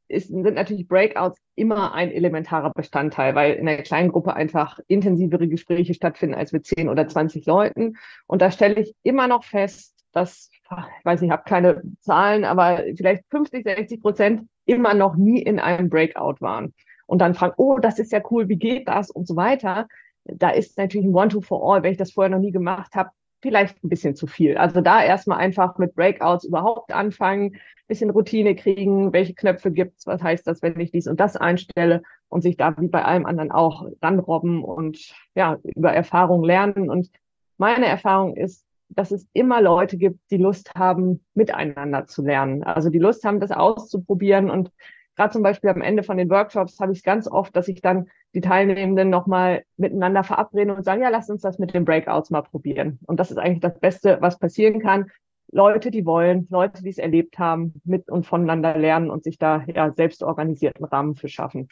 ist, 0.08 0.30
sind 0.30 0.56
natürlich 0.56 0.88
Breakouts 0.88 1.38
immer 1.56 1.94
ein 1.94 2.12
elementarer 2.12 2.72
Bestandteil, 2.74 3.36
weil 3.36 3.56
in 3.56 3.68
einer 3.68 3.82
kleinen 3.82 4.10
Gruppe 4.10 4.36
einfach 4.36 4.80
intensivere 4.88 5.50
Gespräche 5.50 5.94
stattfinden 5.94 6.36
als 6.36 6.54
mit 6.54 6.66
10 6.66 6.88
oder 6.88 7.10
20 7.10 7.46
Leuten. 7.46 7.98
Und 8.26 8.42
da 8.42 8.50
stelle 8.50 8.80
ich 8.80 8.96
immer 9.04 9.28
noch 9.28 9.44
fest, 9.44 9.96
dass, 10.14 10.50
ich 10.54 11.06
weiß 11.06 11.20
nicht, 11.20 11.28
ich 11.28 11.34
habe 11.34 11.44
keine 11.46 11.82
Zahlen, 12.00 12.46
aber 12.46 12.84
vielleicht 12.96 13.26
50, 13.32 13.66
60 13.66 14.02
Prozent 14.02 14.48
immer 14.66 14.94
noch 14.94 15.18
nie 15.18 15.42
in 15.42 15.60
einem 15.60 15.90
Breakout 15.90 16.38
waren. 16.40 16.74
Und 17.06 17.20
dann 17.20 17.34
fragen, 17.34 17.56
oh, 17.58 17.80
das 17.80 18.00
ist 18.00 18.14
ja 18.14 18.22
cool, 18.32 18.48
wie 18.48 18.56
geht 18.56 18.88
das 18.88 19.12
und 19.12 19.28
so 19.28 19.36
weiter. 19.36 19.88
Da 20.26 20.50
ist 20.50 20.78
natürlich 20.78 21.08
ein 21.08 21.16
One-to-for-all, 21.16 21.84
wenn 21.84 21.92
ich 21.92 21.98
das 21.98 22.12
vorher 22.12 22.30
noch 22.30 22.40
nie 22.40 22.52
gemacht 22.52 22.96
habe, 22.96 23.10
vielleicht 23.42 23.84
ein 23.84 23.90
bisschen 23.90 24.16
zu 24.16 24.26
viel. 24.26 24.58
Also 24.58 24.82
da 24.82 25.04
erstmal 25.04 25.38
einfach 25.38 25.78
mit 25.78 25.96
Breakouts 25.96 26.46
überhaupt 26.46 26.94
anfangen, 26.94 27.58
bisschen 27.88 28.10
Routine 28.10 28.56
kriegen, 28.56 29.12
welche 29.12 29.36
Knöpfe 29.36 29.72
gibt's, 29.72 30.08
was 30.08 30.24
heißt 30.24 30.48
das, 30.48 30.62
wenn 30.62 30.80
ich 30.80 30.92
dies 30.92 31.08
und 31.08 31.20
das 31.20 31.36
einstelle 31.36 32.02
und 32.30 32.42
sich 32.42 32.56
da 32.56 32.76
wie 32.80 32.88
bei 32.88 33.04
allem 33.04 33.26
anderen 33.26 33.52
auch 33.52 33.86
ranrobben 34.02 34.64
und 34.64 35.14
ja, 35.36 35.60
über 35.64 35.92
Erfahrung 35.92 36.44
lernen. 36.44 36.90
Und 36.90 37.12
meine 37.58 37.86
Erfahrung 37.86 38.36
ist, 38.38 38.66
dass 38.90 39.12
es 39.12 39.28
immer 39.34 39.62
Leute 39.62 39.98
gibt, 39.98 40.20
die 40.32 40.38
Lust 40.38 40.74
haben, 40.76 41.24
miteinander 41.34 42.06
zu 42.06 42.24
lernen. 42.24 42.64
Also 42.64 42.90
die 42.90 43.00
Lust 43.00 43.26
haben, 43.26 43.40
das 43.40 43.52
auszuprobieren 43.52 44.50
und 44.50 44.72
gerade 45.16 45.34
zum 45.34 45.44
Beispiel 45.44 45.70
am 45.70 45.82
Ende 45.82 46.04
von 46.04 46.18
den 46.18 46.30
Workshops 46.30 46.80
habe 46.80 46.92
ich 46.92 47.00
es 47.00 47.04
ganz 47.04 47.28
oft, 47.28 47.56
dass 47.56 47.68
ich 47.68 47.82
dann 47.82 48.10
die 48.34 48.42
Teilnehmenden 48.42 49.10
nochmal 49.10 49.64
miteinander 49.78 50.24
verabreden 50.24 50.76
und 50.76 50.84
sagen, 50.84 51.02
ja, 51.02 51.10
lass 51.10 51.30
uns 51.30 51.42
das 51.42 51.60
mit 51.60 51.74
den 51.74 51.86
Breakouts 51.86 52.32
mal 52.32 52.42
probieren. 52.42 53.00
Und 53.06 53.20
das 53.20 53.32
ist 53.32 53.38
eigentlich 53.38 53.62
das 53.62 53.80
Beste, 53.80 54.18
was 54.22 54.40
passieren 54.40 54.80
kann. 54.80 55.12
Leute, 55.52 55.92
die 55.92 56.06
wollen, 56.06 56.48
Leute, 56.50 56.82
die 56.82 56.90
es 56.90 56.98
erlebt 56.98 57.38
haben, 57.38 57.80
mit 57.84 58.10
und 58.10 58.26
voneinander 58.26 58.76
lernen 58.76 59.12
und 59.12 59.24
sich 59.24 59.38
da 59.38 59.64
ja 59.68 59.92
selbst 59.94 60.24
organisierten 60.24 60.84
Rahmen 60.86 61.16
für 61.16 61.28
schaffen. 61.28 61.68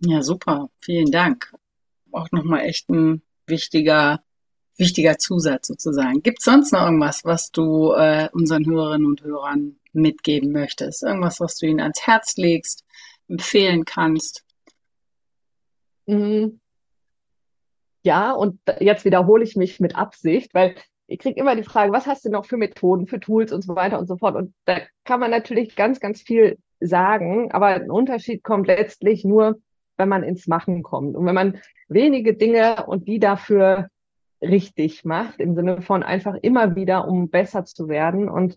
Ja, 0.00 0.22
super. 0.22 0.70
Vielen 0.78 1.10
Dank. 1.10 1.52
Auch 2.12 2.30
nochmal 2.30 2.60
echt 2.60 2.88
ein 2.88 3.22
wichtiger, 3.46 4.22
wichtiger 4.78 5.18
Zusatz 5.18 5.66
sozusagen. 5.66 6.22
Gibt 6.22 6.38
es 6.38 6.44
sonst 6.44 6.72
noch 6.72 6.84
irgendwas, 6.84 7.24
was 7.24 7.50
du 7.50 7.92
äh, 7.92 8.28
unseren 8.32 8.64
Hörerinnen 8.66 9.06
und 9.06 9.22
Hörern 9.22 9.76
mitgeben 9.96 10.52
möchtest? 10.52 11.02
Irgendwas, 11.02 11.40
was 11.40 11.56
du 11.56 11.66
ihnen 11.66 11.80
ans 11.80 12.06
Herz 12.06 12.36
legst, 12.36 12.84
empfehlen 13.28 13.84
kannst? 13.84 14.44
Mhm. 16.06 16.60
Ja, 18.02 18.32
und 18.32 18.60
jetzt 18.78 19.04
wiederhole 19.04 19.42
ich 19.42 19.56
mich 19.56 19.80
mit 19.80 19.96
Absicht, 19.96 20.54
weil 20.54 20.76
ich 21.08 21.18
kriege 21.18 21.40
immer 21.40 21.56
die 21.56 21.64
Frage, 21.64 21.92
was 21.92 22.06
hast 22.06 22.24
du 22.24 22.30
noch 22.30 22.46
für 22.46 22.56
Methoden, 22.56 23.06
für 23.06 23.20
Tools 23.20 23.52
und 23.52 23.62
so 23.62 23.74
weiter 23.74 23.98
und 23.98 24.06
so 24.06 24.16
fort. 24.16 24.36
Und 24.36 24.54
da 24.64 24.80
kann 25.04 25.20
man 25.20 25.30
natürlich 25.30 25.74
ganz, 25.76 26.00
ganz 26.00 26.20
viel 26.20 26.58
sagen, 26.80 27.52
aber 27.52 27.66
ein 27.66 27.90
Unterschied 27.90 28.42
kommt 28.42 28.66
letztlich 28.66 29.24
nur, 29.24 29.56
wenn 29.96 30.08
man 30.08 30.22
ins 30.22 30.46
Machen 30.46 30.82
kommt. 30.82 31.16
Und 31.16 31.26
wenn 31.26 31.34
man 31.34 31.60
wenige 31.88 32.34
Dinge 32.34 32.86
und 32.86 33.08
die 33.08 33.18
dafür 33.18 33.88
richtig 34.40 35.04
macht, 35.04 35.40
im 35.40 35.54
Sinne 35.54 35.80
von 35.82 36.02
einfach 36.02 36.34
immer 36.42 36.76
wieder, 36.76 37.08
um 37.08 37.30
besser 37.30 37.64
zu 37.64 37.88
werden. 37.88 38.28
Und 38.28 38.56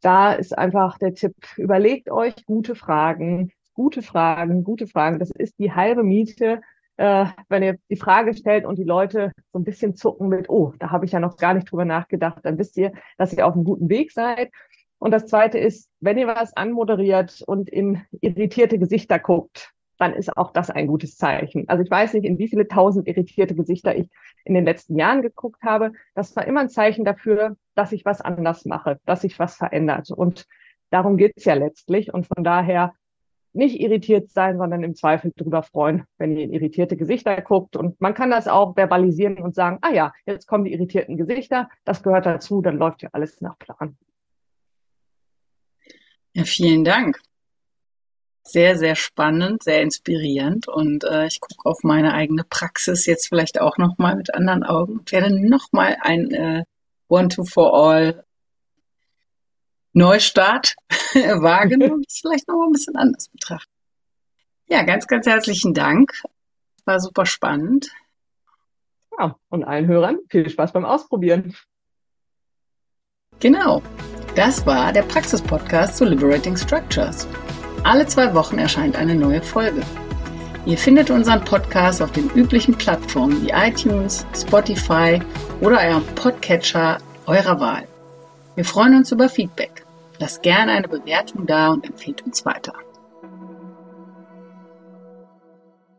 da 0.00 0.32
ist 0.32 0.56
einfach 0.56 0.98
der 0.98 1.14
Tipp, 1.14 1.34
überlegt 1.56 2.10
euch 2.10 2.34
gute 2.46 2.74
Fragen, 2.74 3.52
gute 3.74 4.02
Fragen, 4.02 4.64
gute 4.64 4.86
Fragen. 4.86 5.18
Das 5.18 5.30
ist 5.30 5.58
die 5.58 5.72
halbe 5.72 6.02
Miete, 6.02 6.60
äh, 6.96 7.26
wenn 7.48 7.62
ihr 7.62 7.78
die 7.90 7.96
Frage 7.96 8.34
stellt 8.34 8.64
und 8.64 8.76
die 8.78 8.84
Leute 8.84 9.32
so 9.52 9.58
ein 9.58 9.64
bisschen 9.64 9.94
zucken 9.94 10.28
mit, 10.28 10.48
oh, 10.48 10.74
da 10.78 10.90
habe 10.90 11.04
ich 11.04 11.12
ja 11.12 11.20
noch 11.20 11.36
gar 11.36 11.54
nicht 11.54 11.70
drüber 11.70 11.84
nachgedacht, 11.84 12.40
dann 12.42 12.58
wisst 12.58 12.76
ihr, 12.76 12.92
dass 13.16 13.32
ihr 13.32 13.46
auf 13.46 13.54
einem 13.54 13.64
guten 13.64 13.88
Weg 13.88 14.12
seid. 14.12 14.50
Und 14.98 15.12
das 15.12 15.26
Zweite 15.26 15.58
ist, 15.58 15.88
wenn 16.00 16.18
ihr 16.18 16.26
was 16.26 16.56
anmoderiert 16.56 17.42
und 17.46 17.68
in 17.68 18.02
irritierte 18.20 18.78
Gesichter 18.78 19.20
guckt, 19.20 19.72
dann 19.98 20.14
ist 20.14 20.36
auch 20.36 20.52
das 20.52 20.70
ein 20.70 20.86
gutes 20.86 21.16
Zeichen. 21.16 21.68
Also 21.68 21.82
ich 21.82 21.90
weiß 21.90 22.14
nicht, 22.14 22.24
in 22.24 22.38
wie 22.38 22.48
viele 22.48 22.68
tausend 22.68 23.06
irritierte 23.06 23.54
Gesichter 23.54 23.96
ich 23.96 24.08
in 24.44 24.54
den 24.54 24.64
letzten 24.64 24.96
Jahren 24.96 25.22
geguckt 25.22 25.62
habe. 25.62 25.92
Das 26.14 26.34
war 26.36 26.46
immer 26.46 26.60
ein 26.60 26.70
Zeichen 26.70 27.04
dafür, 27.04 27.56
dass 27.74 27.92
ich 27.92 28.04
was 28.04 28.20
anders 28.20 28.64
mache, 28.64 29.00
dass 29.04 29.22
sich 29.22 29.38
was 29.38 29.56
verändert. 29.56 30.10
Und 30.10 30.46
darum 30.90 31.16
geht's 31.16 31.44
ja 31.44 31.54
letztlich. 31.54 32.14
Und 32.14 32.26
von 32.26 32.44
daher 32.44 32.94
nicht 33.52 33.80
irritiert 33.80 34.30
sein, 34.30 34.58
sondern 34.58 34.84
im 34.84 34.94
Zweifel 34.94 35.32
darüber 35.34 35.62
freuen, 35.62 36.04
wenn 36.16 36.36
ihr 36.36 36.44
in 36.44 36.52
irritierte 36.52 36.96
Gesichter 36.96 37.40
guckt. 37.42 37.76
Und 37.76 38.00
man 38.00 38.14
kann 38.14 38.30
das 38.30 38.46
auch 38.46 38.74
verbalisieren 38.74 39.38
und 39.38 39.54
sagen, 39.54 39.78
ah 39.82 39.92
ja, 39.92 40.12
jetzt 40.26 40.46
kommen 40.46 40.64
die 40.64 40.72
irritierten 40.72 41.16
Gesichter, 41.16 41.68
das 41.84 42.02
gehört 42.02 42.26
dazu, 42.26 42.62
dann 42.62 42.78
läuft 42.78 43.02
ja 43.02 43.08
alles 43.12 43.40
nach 43.40 43.58
Plan. 43.58 43.96
Ja, 46.34 46.44
vielen 46.44 46.84
Dank. 46.84 47.18
Sehr, 48.48 48.76
sehr 48.76 48.96
spannend, 48.96 49.62
sehr 49.62 49.82
inspirierend 49.82 50.68
und 50.68 51.04
äh, 51.04 51.26
ich 51.26 51.40
gucke 51.40 51.68
auf 51.68 51.82
meine 51.82 52.14
eigene 52.14 52.44
Praxis 52.44 53.06
jetzt 53.06 53.28
vielleicht 53.28 53.60
auch 53.60 53.78
nochmal 53.78 54.16
mit 54.16 54.34
anderen 54.34 54.64
Augen 54.64 54.98
und 54.98 55.12
werde 55.12 55.30
nochmal 55.48 55.96
ein 56.00 56.30
äh, 56.32 56.64
One-Two-For-All 57.08 58.24
Neustart 59.92 60.74
wagen 61.14 61.90
und 61.90 62.06
es 62.06 62.20
vielleicht 62.20 62.48
noch 62.48 62.64
ein 62.66 62.72
bisschen 62.72 62.96
anders 62.96 63.28
betrachten. 63.28 63.72
Ja, 64.68 64.82
ganz, 64.82 65.06
ganz 65.06 65.26
herzlichen 65.26 65.74
Dank. 65.74 66.12
War 66.84 67.00
super 67.00 67.26
spannend. 67.26 67.90
Ja, 69.18 69.36
und 69.48 69.64
allen 69.64 69.86
Hörern 69.86 70.18
viel 70.28 70.48
Spaß 70.48 70.72
beim 70.72 70.84
Ausprobieren. 70.84 71.56
Genau. 73.40 73.82
Das 74.36 74.66
war 74.66 74.92
der 74.92 75.02
Praxis-Podcast 75.02 75.96
zu 75.96 76.04
Liberating 76.04 76.56
Structures. 76.56 77.26
Alle 77.84 78.06
zwei 78.06 78.34
Wochen 78.34 78.58
erscheint 78.58 78.96
eine 78.96 79.14
neue 79.14 79.42
Folge. 79.42 79.82
Ihr 80.66 80.76
findet 80.76 81.10
unseren 81.10 81.44
Podcast 81.44 82.02
auf 82.02 82.12
den 82.12 82.28
üblichen 82.30 82.74
Plattformen 82.74 83.42
wie 83.42 83.50
iTunes, 83.50 84.26
Spotify 84.36 85.20
oder 85.60 85.78
eurem 85.78 86.04
Podcatcher 86.14 86.98
eurer 87.26 87.60
Wahl. 87.60 87.86
Wir 88.54 88.64
freuen 88.64 88.96
uns 88.96 89.12
über 89.12 89.28
Feedback. 89.28 89.84
Lasst 90.18 90.42
gerne 90.42 90.72
eine 90.72 90.88
Bewertung 90.88 91.46
da 91.46 91.68
und 91.68 91.86
empfehlt 91.86 92.22
uns 92.22 92.44
weiter. 92.44 92.74